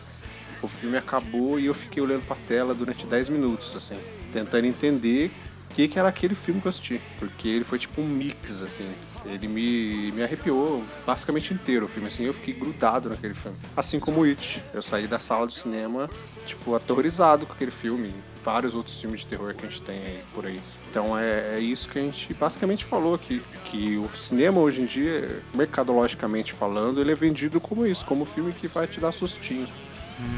O 0.61 0.69
filme 0.69 0.95
acabou 0.95 1.59
e 1.59 1.65
eu 1.65 1.73
fiquei 1.73 2.01
olhando 2.01 2.25
pra 2.25 2.37
tela 2.47 2.73
durante 2.73 3.05
10 3.05 3.27
minutos, 3.27 3.75
assim, 3.75 3.99
tentando 4.31 4.67
entender 4.67 5.33
o 5.69 5.73
que, 5.75 5.85
que 5.89 5.99
era 5.99 6.07
aquele 6.07 6.33
filme 6.33 6.61
que 6.61 6.67
eu 6.67 6.69
assisti. 6.69 7.01
Porque 7.17 7.49
ele 7.49 7.65
foi 7.65 7.77
tipo 7.77 7.99
um 7.99 8.07
mix, 8.07 8.61
assim. 8.61 8.89
Ele 9.25 9.47
me, 9.47 10.11
me 10.11 10.23
arrepiou 10.23 10.83
basicamente 11.05 11.53
inteiro 11.53 11.85
o 11.85 11.89
filme, 11.89 12.07
assim, 12.07 12.25
eu 12.25 12.33
fiquei 12.33 12.53
grudado 12.53 13.09
naquele 13.09 13.33
filme. 13.33 13.57
Assim 13.75 13.99
como 13.99 14.23
It. 14.23 14.63
Eu 14.73 14.81
saí 14.81 15.07
da 15.07 15.19
sala 15.19 15.45
do 15.45 15.53
cinema, 15.53 16.09
tipo, 16.45 16.75
aterrorizado 16.75 17.45
com 17.45 17.53
aquele 17.53 17.71
filme 17.71 18.13
vários 18.43 18.73
outros 18.73 18.99
filmes 18.99 19.21
de 19.21 19.27
terror 19.27 19.53
que 19.53 19.65
a 19.65 19.69
gente 19.69 19.81
tem 19.81 19.97
aí, 19.97 20.23
por 20.33 20.45
aí. 20.45 20.59
Então 20.89 21.17
é, 21.17 21.55
é, 21.55 21.59
isso 21.59 21.89
que 21.89 21.99
a 21.99 22.01
gente 22.01 22.33
basicamente 22.33 22.85
falou 22.85 23.13
aqui, 23.13 23.43
que 23.65 23.97
o 23.97 24.09
cinema 24.09 24.59
hoje 24.59 24.81
em 24.81 24.85
dia, 24.85 25.43
mercadologicamente 25.53 26.53
falando, 26.53 26.99
ele 26.99 27.11
é 27.11 27.15
vendido 27.15 27.59
como 27.59 27.85
isso, 27.85 28.05
como 28.05 28.23
um 28.23 28.25
filme 28.25 28.51
que 28.53 28.67
vai 28.67 28.87
te 28.87 28.99
dar 28.99 29.11
sustinho. 29.11 29.67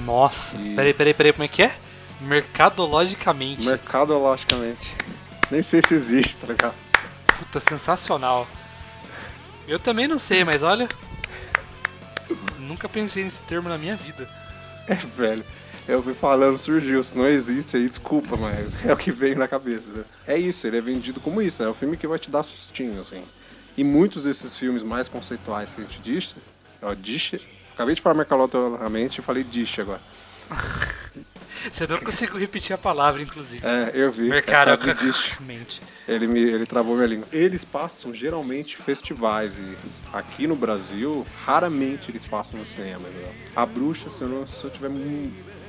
Nossa, 0.06 0.56
e... 0.58 0.76
peraí, 0.76 0.94
peraí, 0.94 1.14
peraí, 1.14 1.34
como 1.34 1.44
é 1.44 1.48
que 1.48 1.64
é? 1.64 1.74
Mercadologicamente. 2.20 3.66
Mercadologicamente. 3.66 4.96
Nem 5.50 5.62
sei 5.62 5.82
se 5.82 5.94
existe, 5.94 6.38
tá 6.38 6.48
ligado? 6.48 6.76
Puta, 7.40 7.60
sensacional. 7.60 8.48
Eu 9.72 9.80
também 9.80 10.06
não 10.06 10.20
sei, 10.20 10.44
mas 10.44 10.64
olha. 10.64 10.90
Nunca 12.60 12.90
pensei 12.90 13.24
nesse 13.24 13.40
termo 13.44 13.70
na 13.70 13.78
minha 13.78 13.96
vida. 13.96 14.28
É, 14.86 14.96
velho. 14.96 15.46
Eu 15.88 16.04
fui 16.04 16.14
falando, 16.14 16.58
surgiu. 16.58 17.02
Se 17.02 17.18
não 17.18 17.26
existe 17.26 17.78
aí, 17.78 17.88
desculpa, 17.88 18.36
mas 18.36 18.86
é 18.86 18.92
o 18.92 18.98
que 18.98 19.14
veio 19.14 19.38
na 19.38 19.48
cabeça. 19.48 19.88
Né? 19.88 20.04
É 20.28 20.38
isso, 20.38 20.68
ele 20.68 20.78
é 20.78 20.82
vendido 20.82 21.22
como 21.22 21.42
isso, 21.42 21.64
né? 21.64 21.70
É 21.70 21.72
o 21.72 21.74
filme 21.74 21.96
que 21.96 22.06
vai 22.06 22.20
te 22.20 22.30
dar 22.30 22.44
sustinho, 22.44 23.00
assim. 23.00 23.24
E 23.78 23.84
muitos 23.86 24.26
desses 24.26 24.58
filmes 24.58 24.84
mais 24.84 25.08
conceituais 25.08 25.74
que 25.74 25.80
a 25.80 25.86
gente 25.86 26.02
disse, 26.02 26.36
ó, 26.82 26.94
disse, 26.94 27.40
acabei 27.74 27.96
de 27.96 28.02
falar 28.02 28.16
mercadologicamente 28.16 29.22
e 29.22 29.24
falei 29.24 29.42
disse 29.42 29.80
agora. 29.80 30.02
Você 31.70 31.86
não 31.88 32.00
conseguiu 32.00 32.38
repetir 32.38 32.74
a 32.74 32.78
palavra, 32.78 33.22
inclusive. 33.22 33.66
É, 33.66 33.92
eu 33.94 34.12
vi. 34.12 34.30
Mercadologicamente. 34.30 35.82
É 36.08 36.14
ele, 36.14 36.28
me, 36.28 36.40
ele 36.40 36.66
travou 36.66 36.96
minha 36.96 37.08
língua. 37.08 37.28
Eles 37.32 37.64
passam 37.64 38.14
geralmente 38.14 38.78
festivais 38.78 39.58
e 39.58 39.78
aqui 40.12 40.48
no 40.48 40.56
Brasil, 40.56 41.26
raramente 41.46 42.10
eles 42.12 42.26
passam 42.26 42.60
no 42.60 42.66
cinema. 42.66 43.08
Entendeu? 43.08 43.34
A 43.56 43.66
Bruxa, 43.66 44.10
se 44.10 44.24
eu, 44.24 44.30
não, 44.30 44.48
se 44.48 44.64
eu 44.64 44.70
tiver 44.70 44.90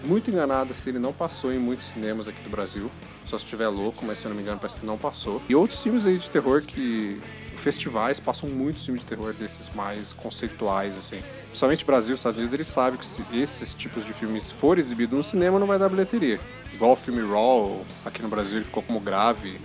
muito 0.05 0.31
enganada 0.31 0.75
se 0.75 0.89
ele 0.89 0.99
não 0.99 1.13
passou 1.13 1.53
em 1.53 1.59
muitos 1.59 1.89
cinemas 1.89 2.29
aqui 2.29 2.41
do 2.43 2.51
Brasil. 2.51 2.91
Só 3.25 3.39
se 3.39 3.45
estiver 3.45 3.69
louco, 3.69 4.05
mas 4.05 4.19
se 4.19 4.27
eu 4.27 4.31
não 4.31 4.37
me 4.37 4.43
engano, 4.43 4.59
parece 4.59 4.77
que 4.77 4.87
não 4.87 4.99
passou. 4.99 5.41
E 5.49 5.55
outros 5.55 5.83
filmes 5.83 6.07
aí 6.07 6.19
de 6.19 6.29
terror 6.31 6.63
que. 6.63 7.21
Festivais 7.55 8.19
passam 8.19 8.49
muitos 8.49 8.85
filmes 8.85 9.03
de 9.03 9.09
terror 9.09 9.35
desses 9.35 9.69
mais 9.71 10.13
conceituais, 10.13 10.97
assim. 10.97 11.23
Principalmente 11.53 11.85
Brasil, 11.85 12.15
Estados 12.15 12.39
Unidos, 12.39 12.55
eles 12.55 12.67
sabem 12.67 12.99
que 12.99 13.05
se 13.05 13.23
esses 13.31 13.75
tipos 13.75 14.07
de 14.07 14.15
filmes 14.15 14.51
forem 14.51 14.81
exibidos 14.81 15.15
no 15.15 15.23
cinema, 15.23 15.59
não 15.59 15.67
vai 15.67 15.79
dar 15.79 15.91
bilheteria. 15.91 16.41
Igual 16.73 16.93
o 16.93 16.97
filme 16.97 17.21
Raw, 17.21 17.85
aqui 18.07 18.23
no 18.23 18.29
Brasil 18.29 18.57
ele 18.57 18.65
ficou 18.65 18.83
como 18.83 18.99
grave, 18.99 19.61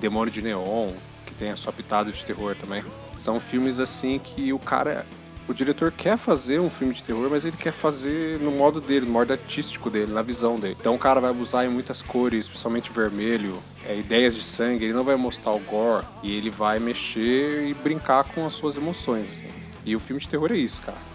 Demônio 0.00 0.32
de 0.32 0.42
Neon, 0.42 0.90
que 1.24 1.32
tem 1.32 1.52
a 1.52 1.56
sua 1.56 1.72
pitada 1.72 2.10
de 2.10 2.24
terror 2.24 2.56
também. 2.56 2.82
São 3.14 3.38
filmes 3.38 3.78
assim 3.78 4.18
que 4.18 4.52
o 4.52 4.58
cara 4.58 5.06
o 5.46 5.54
diretor 5.54 5.92
quer 5.92 6.16
fazer 6.16 6.60
um 6.60 6.68
filme 6.68 6.94
de 6.94 7.04
terror, 7.04 7.28
mas 7.30 7.44
ele 7.44 7.56
quer 7.56 7.72
fazer 7.72 8.40
no 8.40 8.50
modo 8.50 8.80
dele, 8.80 9.06
no 9.06 9.12
modo 9.12 9.32
artístico 9.32 9.88
dele, 9.88 10.12
na 10.12 10.22
visão 10.22 10.58
dele. 10.58 10.76
Então 10.80 10.96
o 10.96 10.98
cara 10.98 11.20
vai 11.20 11.30
abusar 11.30 11.64
em 11.64 11.68
muitas 11.68 12.02
cores, 12.02 12.48
principalmente 12.48 12.90
vermelho, 12.90 13.56
é, 13.84 13.96
ideias 13.96 14.34
de 14.34 14.42
sangue, 14.42 14.86
ele 14.86 14.94
não 14.94 15.04
vai 15.04 15.14
mostrar 15.14 15.52
o 15.52 15.60
gore 15.60 16.04
e 16.24 16.36
ele 16.36 16.50
vai 16.50 16.80
mexer 16.80 17.68
e 17.68 17.74
brincar 17.74 18.24
com 18.24 18.44
as 18.44 18.52
suas 18.54 18.76
emoções. 18.76 19.30
Assim. 19.30 19.48
E 19.84 19.94
o 19.94 20.00
filme 20.00 20.20
de 20.20 20.28
terror 20.28 20.50
é 20.50 20.56
isso, 20.56 20.82
cara. 20.82 21.09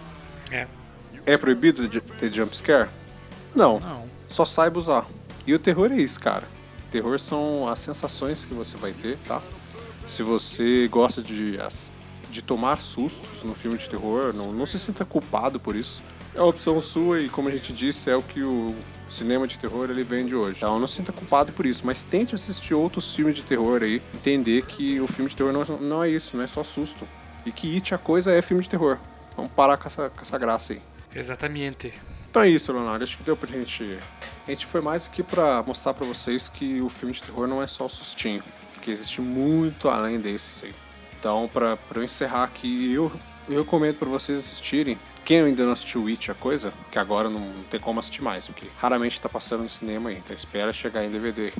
É. 0.50 0.66
É 1.24 1.36
proibido 1.36 1.88
ter 1.88 2.32
jumpscare? 2.32 2.88
Não. 3.54 3.80
Não. 3.80 4.04
Só 4.28 4.44
saiba 4.44 4.78
usar. 4.78 5.06
E 5.46 5.54
o 5.54 5.58
terror 5.58 5.90
é 5.92 5.96
isso, 5.96 6.20
cara. 6.20 6.46
Terror 6.90 7.18
são 7.18 7.68
as 7.68 7.78
sensações 7.78 8.44
que 8.44 8.54
você 8.54 8.76
vai 8.76 8.92
ter, 8.92 9.18
tá? 9.26 9.40
Se 10.06 10.22
você 10.22 10.86
gosta 10.88 11.20
de 11.22 11.58
de 12.28 12.42
tomar 12.42 12.80
sustos 12.80 13.42
no 13.44 13.54
filme 13.54 13.78
de 13.78 13.88
terror, 13.88 14.32
não, 14.34 14.52
não 14.52 14.66
se 14.66 14.78
sinta 14.78 15.04
culpado 15.04 15.58
por 15.58 15.74
isso. 15.74 16.02
É 16.34 16.40
a 16.40 16.44
opção 16.44 16.80
sua 16.80 17.20
e, 17.20 17.28
como 17.28 17.48
a 17.48 17.50
gente 17.50 17.72
disse, 17.72 18.10
é 18.10 18.16
o 18.16 18.22
que 18.22 18.42
o 18.42 18.74
cinema 19.08 19.46
de 19.46 19.58
terror 19.58 19.88
ele 19.88 20.02
vende 20.02 20.34
hoje. 20.34 20.58
Então 20.58 20.78
não 20.78 20.86
se 20.86 20.96
sinta 20.96 21.12
culpado 21.12 21.52
por 21.52 21.64
isso, 21.64 21.86
mas 21.86 22.02
tente 22.02 22.34
assistir 22.34 22.74
outros 22.74 23.14
filmes 23.14 23.36
de 23.36 23.44
terror 23.44 23.82
aí, 23.82 24.02
entender 24.14 24.66
que 24.66 25.00
o 25.00 25.06
filme 25.06 25.30
de 25.30 25.36
terror 25.36 25.52
não 25.52 25.62
é, 25.62 25.66
não 25.80 26.04
é 26.04 26.10
isso, 26.10 26.36
não 26.36 26.44
é 26.44 26.46
só 26.46 26.62
susto. 26.62 27.06
E 27.44 27.52
que 27.52 27.72
It 27.74 27.94
a 27.94 27.98
coisa 27.98 28.32
é 28.32 28.42
filme 28.42 28.62
de 28.62 28.68
terror. 28.68 28.98
Vamos 29.36 29.52
parar 29.52 29.76
com 29.76 29.86
essa, 29.86 30.08
com 30.08 30.22
essa 30.22 30.38
graça 30.38 30.72
aí. 30.72 30.82
Exatamente. 31.14 31.92
Então 32.30 32.42
é 32.42 32.48
isso, 32.48 32.72
Leonardo. 32.72 33.04
Acho 33.04 33.16
que 33.16 33.22
deu 33.22 33.36
pra 33.36 33.48
gente. 33.48 33.98
A 34.46 34.50
gente 34.50 34.66
foi 34.66 34.80
mais 34.80 35.06
aqui 35.06 35.22
pra 35.22 35.62
mostrar 35.62 35.94
pra 35.94 36.06
vocês 36.06 36.48
que 36.48 36.80
o 36.80 36.88
filme 36.88 37.14
de 37.14 37.22
terror 37.22 37.46
não 37.46 37.62
é 37.62 37.66
só 37.66 37.86
o 37.86 37.88
sustinho. 37.88 38.42
Que 38.80 38.90
existe 38.90 39.20
muito 39.20 39.88
além 39.88 40.20
desse 40.20 40.66
aí. 40.66 40.74
Então, 41.18 41.48
para 41.48 41.78
eu 41.94 42.04
encerrar 42.04 42.44
aqui, 42.44 42.92
eu, 42.92 43.10
eu 43.48 43.62
recomendo 43.62 43.98
para 43.98 44.08
vocês 44.08 44.38
assistirem. 44.38 44.98
Quem 45.24 45.40
ainda 45.40 45.64
não 45.64 45.72
assistiu 45.72 46.04
Witch, 46.04 46.28
a 46.28 46.34
coisa, 46.34 46.72
que 46.92 46.98
agora 46.98 47.28
não 47.28 47.64
tem 47.68 47.80
como 47.80 47.98
assistir 47.98 48.22
mais, 48.22 48.46
porque 48.46 48.68
raramente 48.78 49.14
está 49.14 49.28
passando 49.28 49.64
no 49.64 49.68
cinema 49.68 50.10
aí, 50.10 50.18
então 50.18 50.32
espera 50.36 50.72
chegar 50.72 51.04
em 51.04 51.10
DVD. 51.10 51.52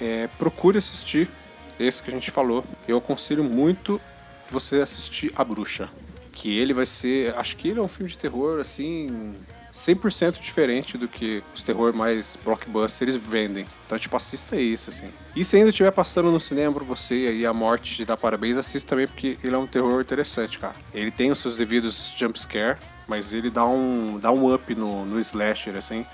É, 0.00 0.26
procure 0.38 0.78
assistir 0.78 1.30
esse 1.78 2.02
que 2.02 2.10
a 2.10 2.12
gente 2.12 2.32
falou. 2.32 2.64
Eu 2.88 2.98
aconselho 2.98 3.44
muito 3.44 4.00
você 4.48 4.80
assistir 4.80 5.30
A 5.36 5.44
Bruxa. 5.44 5.88
Que 6.32 6.58
ele 6.58 6.72
vai 6.72 6.86
ser. 6.86 7.34
Acho 7.36 7.56
que 7.56 7.68
ele 7.68 7.78
é 7.78 7.82
um 7.82 7.88
filme 7.88 8.10
de 8.10 8.18
terror, 8.18 8.58
assim. 8.58 9.36
100% 9.72 10.38
diferente 10.38 10.98
do 10.98 11.08
que 11.08 11.42
os 11.54 11.62
terror 11.62 11.94
mais 11.94 12.38
blockbusters 12.44 13.16
vendem. 13.16 13.66
Então, 13.86 13.98
tipo, 13.98 14.14
assista 14.14 14.54
isso, 14.56 14.90
assim. 14.90 15.10
E 15.34 15.44
se 15.44 15.56
ainda 15.56 15.70
estiver 15.70 15.90
passando 15.90 16.30
no 16.30 16.38
cinema 16.38 16.74
pra 16.74 16.84
você 16.84 17.26
aí 17.30 17.46
a 17.46 17.54
morte 17.54 17.96
de 17.96 18.04
dar 18.04 18.18
parabéns, 18.18 18.58
assista 18.58 18.90
também 18.90 19.06
porque 19.06 19.38
ele 19.42 19.54
é 19.54 19.58
um 19.58 19.66
terror 19.66 20.02
interessante, 20.02 20.58
cara. 20.58 20.74
Ele 20.92 21.10
tem 21.10 21.30
os 21.30 21.38
seus 21.38 21.56
devidos 21.56 22.12
jumpscare, 22.14 22.76
mas 23.08 23.32
ele 23.32 23.48
dá 23.48 23.64
um, 23.66 24.18
dá 24.18 24.30
um 24.30 24.52
up 24.52 24.74
no, 24.74 25.06
no 25.06 25.18
slasher, 25.18 25.74
assim, 25.74 26.04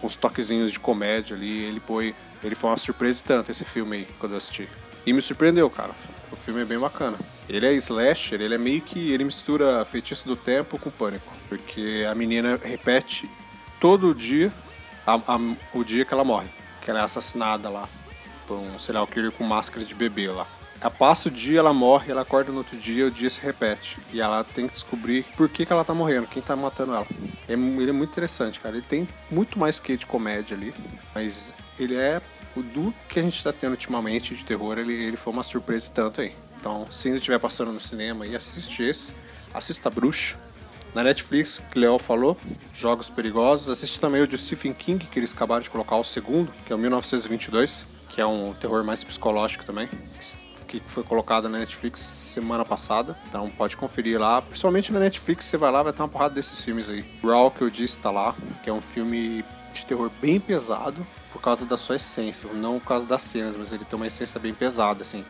com 0.00 0.06
os 0.08 0.16
toquezinhos 0.16 0.72
de 0.72 0.80
comédia 0.80 1.36
ali. 1.36 1.62
Ele 1.62 1.78
põe. 1.78 2.12
Ele 2.42 2.54
foi 2.56 2.70
uma 2.70 2.76
surpresa 2.76 3.20
e 3.20 3.24
tanto 3.24 3.50
esse 3.52 3.64
filme 3.64 3.98
aí, 3.98 4.08
quando 4.18 4.32
eu 4.32 4.38
assisti. 4.38 4.68
E 5.06 5.12
me 5.12 5.22
surpreendeu, 5.22 5.70
cara. 5.70 5.92
O 6.32 6.36
filme 6.36 6.62
é 6.62 6.64
bem 6.64 6.78
bacana. 6.78 7.16
Ele 7.48 7.64
é 7.64 7.72
slasher, 7.74 8.40
ele 8.40 8.56
é 8.56 8.58
meio 8.58 8.80
que. 8.80 9.12
Ele 9.12 9.22
mistura 9.22 9.84
feitiço 9.84 10.26
do 10.26 10.34
tempo 10.34 10.78
com 10.78 10.90
pânico. 10.90 11.32
Porque 11.48 12.04
a 12.10 12.14
menina 12.14 12.58
repete 12.60 13.30
todo 13.80 14.12
dia 14.12 14.52
a, 15.06 15.14
a, 15.14 15.38
o 15.72 15.84
dia 15.84 16.04
que 16.04 16.12
ela 16.12 16.24
morre. 16.24 16.48
Que 16.82 16.90
ela 16.90 17.00
é 17.00 17.02
assassinada 17.04 17.70
lá. 17.70 17.88
Por 18.48 18.56
um 18.56 18.78
serial 18.80 19.06
killer 19.06 19.30
com 19.30 19.44
máscara 19.44 19.86
de 19.86 19.94
bebê 19.94 20.28
lá. 20.28 20.46
Ela 20.80 20.90
passa 20.90 21.28
o 21.28 21.30
dia, 21.30 21.60
ela 21.60 21.72
morre, 21.72 22.10
ela 22.10 22.22
acorda 22.22 22.52
no 22.52 22.58
outro 22.58 22.76
dia, 22.76 23.06
o 23.06 23.10
dia 23.10 23.30
se 23.30 23.42
repete. 23.42 23.98
E 24.12 24.20
ela 24.20 24.44
tem 24.44 24.66
que 24.66 24.74
descobrir 24.74 25.24
por 25.36 25.48
que, 25.48 25.64
que 25.64 25.72
ela 25.72 25.84
tá 25.84 25.94
morrendo, 25.94 26.26
quem 26.26 26.42
tá 26.42 26.54
matando 26.54 26.94
ela. 26.94 27.06
É, 27.48 27.52
ele 27.52 27.90
é 27.90 27.92
muito 27.92 28.10
interessante, 28.10 28.60
cara. 28.60 28.76
Ele 28.76 28.84
tem 28.84 29.08
muito 29.30 29.58
mais 29.58 29.78
que 29.78 29.96
de 29.96 30.04
comédia 30.04 30.56
ali. 30.56 30.74
Mas 31.14 31.54
ele 31.78 31.94
é 31.94 32.20
o 32.56 32.62
do 32.62 32.94
que 33.08 33.20
a 33.20 33.22
gente 33.22 33.42
tá 33.42 33.52
tendo 33.52 33.72
ultimamente 33.72 34.34
de 34.34 34.44
terror, 34.44 34.78
ele, 34.78 34.94
ele 34.94 35.16
foi 35.16 35.32
uma 35.32 35.42
surpresa 35.42 35.88
e 35.88 35.92
tanto 35.92 36.20
aí. 36.20 36.34
Então, 36.58 36.86
se 36.90 37.08
ainda 37.08 37.18
estiver 37.18 37.38
passando 37.38 37.72
no 37.72 37.80
cinema 37.80 38.26
e 38.26 38.34
assiste 38.34 38.82
esse, 38.82 39.14
assista 39.52 39.88
a 39.88 39.90
Bruxa. 39.90 40.36
Na 40.94 41.04
Netflix, 41.04 41.62
que 41.70 41.78
o 41.78 41.80
Léo 41.82 41.98
falou, 41.98 42.38
Jogos 42.72 43.10
Perigosos. 43.10 43.68
Assiste 43.68 44.00
também 44.00 44.22
o 44.22 44.26
de 44.26 44.38
Stephen 44.38 44.72
King, 44.72 45.04
que 45.04 45.18
eles 45.18 45.34
acabaram 45.34 45.60
de 45.60 45.68
colocar 45.68 45.96
o 45.96 46.02
segundo, 46.02 46.50
que 46.64 46.72
é 46.72 46.76
o 46.76 46.78
1922, 46.78 47.86
que 48.08 48.20
é 48.20 48.26
um 48.26 48.54
terror 48.54 48.82
mais 48.82 49.04
psicológico 49.04 49.62
também, 49.62 49.90
que 50.66 50.82
foi 50.86 51.02
colocado 51.02 51.50
na 51.50 51.58
Netflix 51.58 52.00
semana 52.00 52.64
passada. 52.64 53.14
Então 53.28 53.50
pode 53.50 53.76
conferir 53.76 54.18
lá. 54.18 54.40
Principalmente 54.40 54.90
na 54.90 55.00
Netflix, 55.00 55.44
você 55.44 55.58
vai 55.58 55.70
lá, 55.70 55.82
vai 55.82 55.92
ter 55.92 56.00
uma 56.00 56.08
porrada 56.08 56.34
desses 56.34 56.64
filmes 56.64 56.88
aí. 56.88 57.04
Raw, 57.22 57.50
que 57.50 57.60
eu 57.60 57.68
disse, 57.68 57.98
tá 57.98 58.10
lá, 58.10 58.34
que 58.62 58.70
é 58.70 58.72
um 58.72 58.80
filme 58.80 59.44
de 59.74 59.84
terror 59.84 60.10
bem 60.20 60.40
pesado, 60.40 61.06
por 61.36 61.42
causa 61.42 61.66
da 61.66 61.76
sua 61.76 61.96
essência, 61.96 62.48
não 62.54 62.80
por 62.80 62.88
causa 62.88 63.06
das 63.06 63.22
cenas, 63.22 63.54
mas 63.58 63.70
ele 63.70 63.84
tem 63.84 63.94
uma 63.94 64.06
essência 64.06 64.40
bem 64.40 64.54
pesada, 64.54 65.02
assim. 65.02 65.22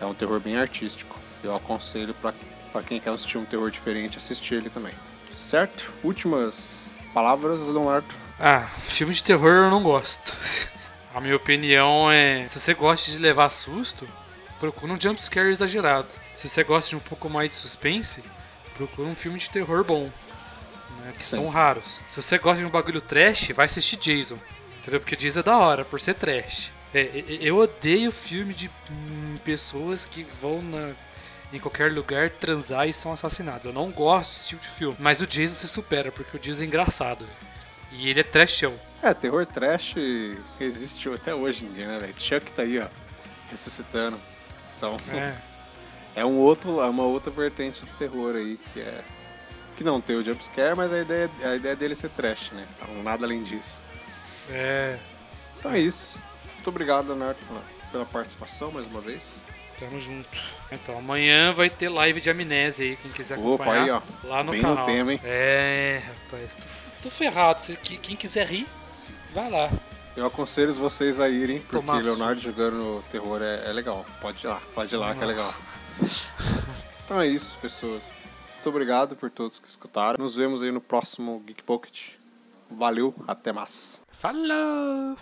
É 0.00 0.06
um 0.06 0.14
terror 0.14 0.40
bem 0.40 0.56
artístico. 0.56 1.20
Eu 1.44 1.54
aconselho 1.54 2.14
para 2.14 2.82
quem 2.82 2.98
quer 2.98 3.10
assistir 3.10 3.36
um 3.36 3.44
terror 3.44 3.70
diferente, 3.70 4.16
assistir 4.16 4.54
ele 4.54 4.70
também. 4.70 4.94
Certo? 5.30 5.92
Últimas 6.02 6.90
palavras, 7.12 7.68
Leonardo? 7.68 8.14
Ah, 8.40 8.66
filme 8.84 9.12
de 9.12 9.22
terror 9.22 9.50
eu 9.50 9.70
não 9.70 9.82
gosto. 9.82 10.34
A 11.14 11.20
minha 11.20 11.36
opinião 11.36 12.10
é: 12.10 12.48
se 12.48 12.58
você 12.58 12.72
gosta 12.72 13.10
de 13.10 13.18
levar 13.18 13.50
susto, 13.50 14.08
procura 14.58 14.94
um 14.94 14.98
jumpscare 14.98 15.50
exagerado. 15.50 16.08
Se 16.34 16.48
você 16.48 16.64
gosta 16.64 16.88
de 16.88 16.96
um 16.96 17.00
pouco 17.00 17.28
mais 17.28 17.50
de 17.50 17.58
suspense, 17.58 18.24
procura 18.74 19.06
um 19.06 19.14
filme 19.14 19.38
de 19.38 19.50
terror 19.50 19.84
bom. 19.84 20.04
Né, 21.00 21.12
que 21.18 21.24
Sim. 21.24 21.36
são 21.36 21.48
raros. 21.50 22.00
Se 22.08 22.22
você 22.22 22.38
gosta 22.38 22.60
de 22.60 22.66
um 22.66 22.70
bagulho 22.70 23.02
trash, 23.02 23.50
vai 23.54 23.66
assistir 23.66 23.98
Jason. 23.98 24.38
Entendeu? 24.82 24.98
Porque 24.98 25.14
Jason 25.14 25.40
é 25.40 25.42
da 25.44 25.56
hora, 25.56 25.84
por 25.84 26.00
ser 26.00 26.14
trash. 26.14 26.72
É, 26.92 27.08
eu 27.40 27.56
odeio 27.56 28.10
filme 28.10 28.52
de 28.52 28.68
hum, 28.90 29.38
pessoas 29.44 30.04
que 30.04 30.26
vão 30.40 30.60
na, 30.60 30.90
em 31.52 31.60
qualquer 31.60 31.92
lugar 31.92 32.30
transar 32.30 32.88
e 32.88 32.92
são 32.92 33.12
assassinados. 33.12 33.64
Eu 33.64 33.72
não 33.72 33.92
gosto 33.92 34.32
desse 34.32 34.48
tipo 34.48 34.62
de 34.62 34.68
filme. 34.70 34.96
Mas 34.98 35.20
o 35.20 35.26
Jason 35.26 35.54
se 35.54 35.68
supera, 35.68 36.10
porque 36.10 36.36
o 36.36 36.40
Jason 36.40 36.64
é 36.64 36.66
engraçado. 36.66 37.24
E 37.92 38.10
ele 38.10 38.20
é 38.20 38.24
trashão. 38.24 38.74
É, 39.00 39.14
terror 39.14 39.46
trash 39.46 39.94
existe 40.60 41.08
até 41.10 41.32
hoje 41.32 41.64
em 41.64 41.72
dia, 41.72 41.86
né, 41.86 41.98
velho? 42.00 42.14
Chuck 42.18 42.52
tá 42.52 42.62
aí, 42.62 42.80
ó, 42.80 42.88
ressuscitando. 43.50 44.18
Então, 44.76 44.96
é. 45.12 45.34
é 46.16 46.24
um 46.24 46.38
outro, 46.38 46.82
é 46.82 46.88
uma 46.88 47.04
outra 47.04 47.30
vertente 47.30 47.84
de 47.84 47.92
terror 47.92 48.34
aí, 48.34 48.58
que 48.72 48.80
é 48.80 49.04
que 49.76 49.84
não 49.84 50.00
tem 50.00 50.16
o 50.16 50.24
jumpscare, 50.24 50.76
mas 50.76 50.92
a 50.92 51.00
ideia, 51.00 51.30
a 51.44 51.56
ideia 51.56 51.74
dele 51.74 51.92
é 51.94 51.96
ser 51.96 52.10
trash, 52.10 52.50
né? 52.52 52.66
Então, 52.76 53.02
nada 53.02 53.24
além 53.24 53.42
disso. 53.42 53.80
É. 54.50 54.98
Então 55.58 55.72
é 55.72 55.78
isso. 55.78 56.18
Muito 56.54 56.68
obrigado, 56.68 57.08
Leonardo, 57.08 57.38
pela, 57.90 58.04
participação 58.06 58.70
mais 58.70 58.86
uma 58.86 59.00
vez. 59.00 59.40
Tamo 59.78 60.00
junto. 60.00 60.38
Então, 60.70 60.98
amanhã 60.98 61.52
vai 61.52 61.68
ter 61.68 61.88
live 61.88 62.20
de 62.20 62.30
amnésia 62.30 62.84
aí, 62.84 62.96
quem 62.96 63.10
quiser 63.10 63.34
acompanhar. 63.34 63.96
Opa, 63.96 64.06
aí, 64.06 64.26
ó. 64.26 64.28
Lá 64.28 64.44
no 64.44 64.52
Bem 64.52 64.62
canal. 64.62 64.76
no 64.76 64.86
tema, 64.86 65.12
hein? 65.12 65.20
É, 65.24 66.02
rapaz. 66.06 66.54
Tô, 66.54 66.62
tô 67.02 67.10
ferrado. 67.10 67.60
Se, 67.60 67.76
quem 67.76 68.16
quiser 68.16 68.46
rir, 68.46 68.66
vai 69.34 69.50
lá. 69.50 69.70
Eu 70.14 70.26
aconselho 70.26 70.72
vocês 70.74 71.18
a 71.18 71.28
irem, 71.28 71.58
porque 71.60 71.76
Tomar 71.76 72.02
Leonardo 72.02 72.40
jogando 72.40 73.02
terror 73.10 73.40
é, 73.40 73.68
é, 73.68 73.72
legal. 73.72 74.04
Pode 74.20 74.44
ir 74.44 74.48
lá, 74.48 74.60
pode 74.74 74.94
ir 74.94 74.98
lá 74.98 75.14
que 75.14 75.22
é 75.22 75.26
legal. 75.26 75.54
então 77.04 77.20
é 77.20 77.26
isso, 77.26 77.58
pessoas. 77.60 78.28
Muito 78.52 78.68
obrigado 78.68 79.16
por 79.16 79.30
todos 79.30 79.58
que 79.58 79.66
escutaram. 79.66 80.22
Nos 80.22 80.36
vemos 80.36 80.62
aí 80.62 80.70
no 80.70 80.80
próximo 80.80 81.40
Geek 81.40 81.62
Pocket. 81.62 82.10
Valeu, 82.70 83.14
até 83.26 83.52
mais. 83.52 84.00
Falou! 84.22 85.16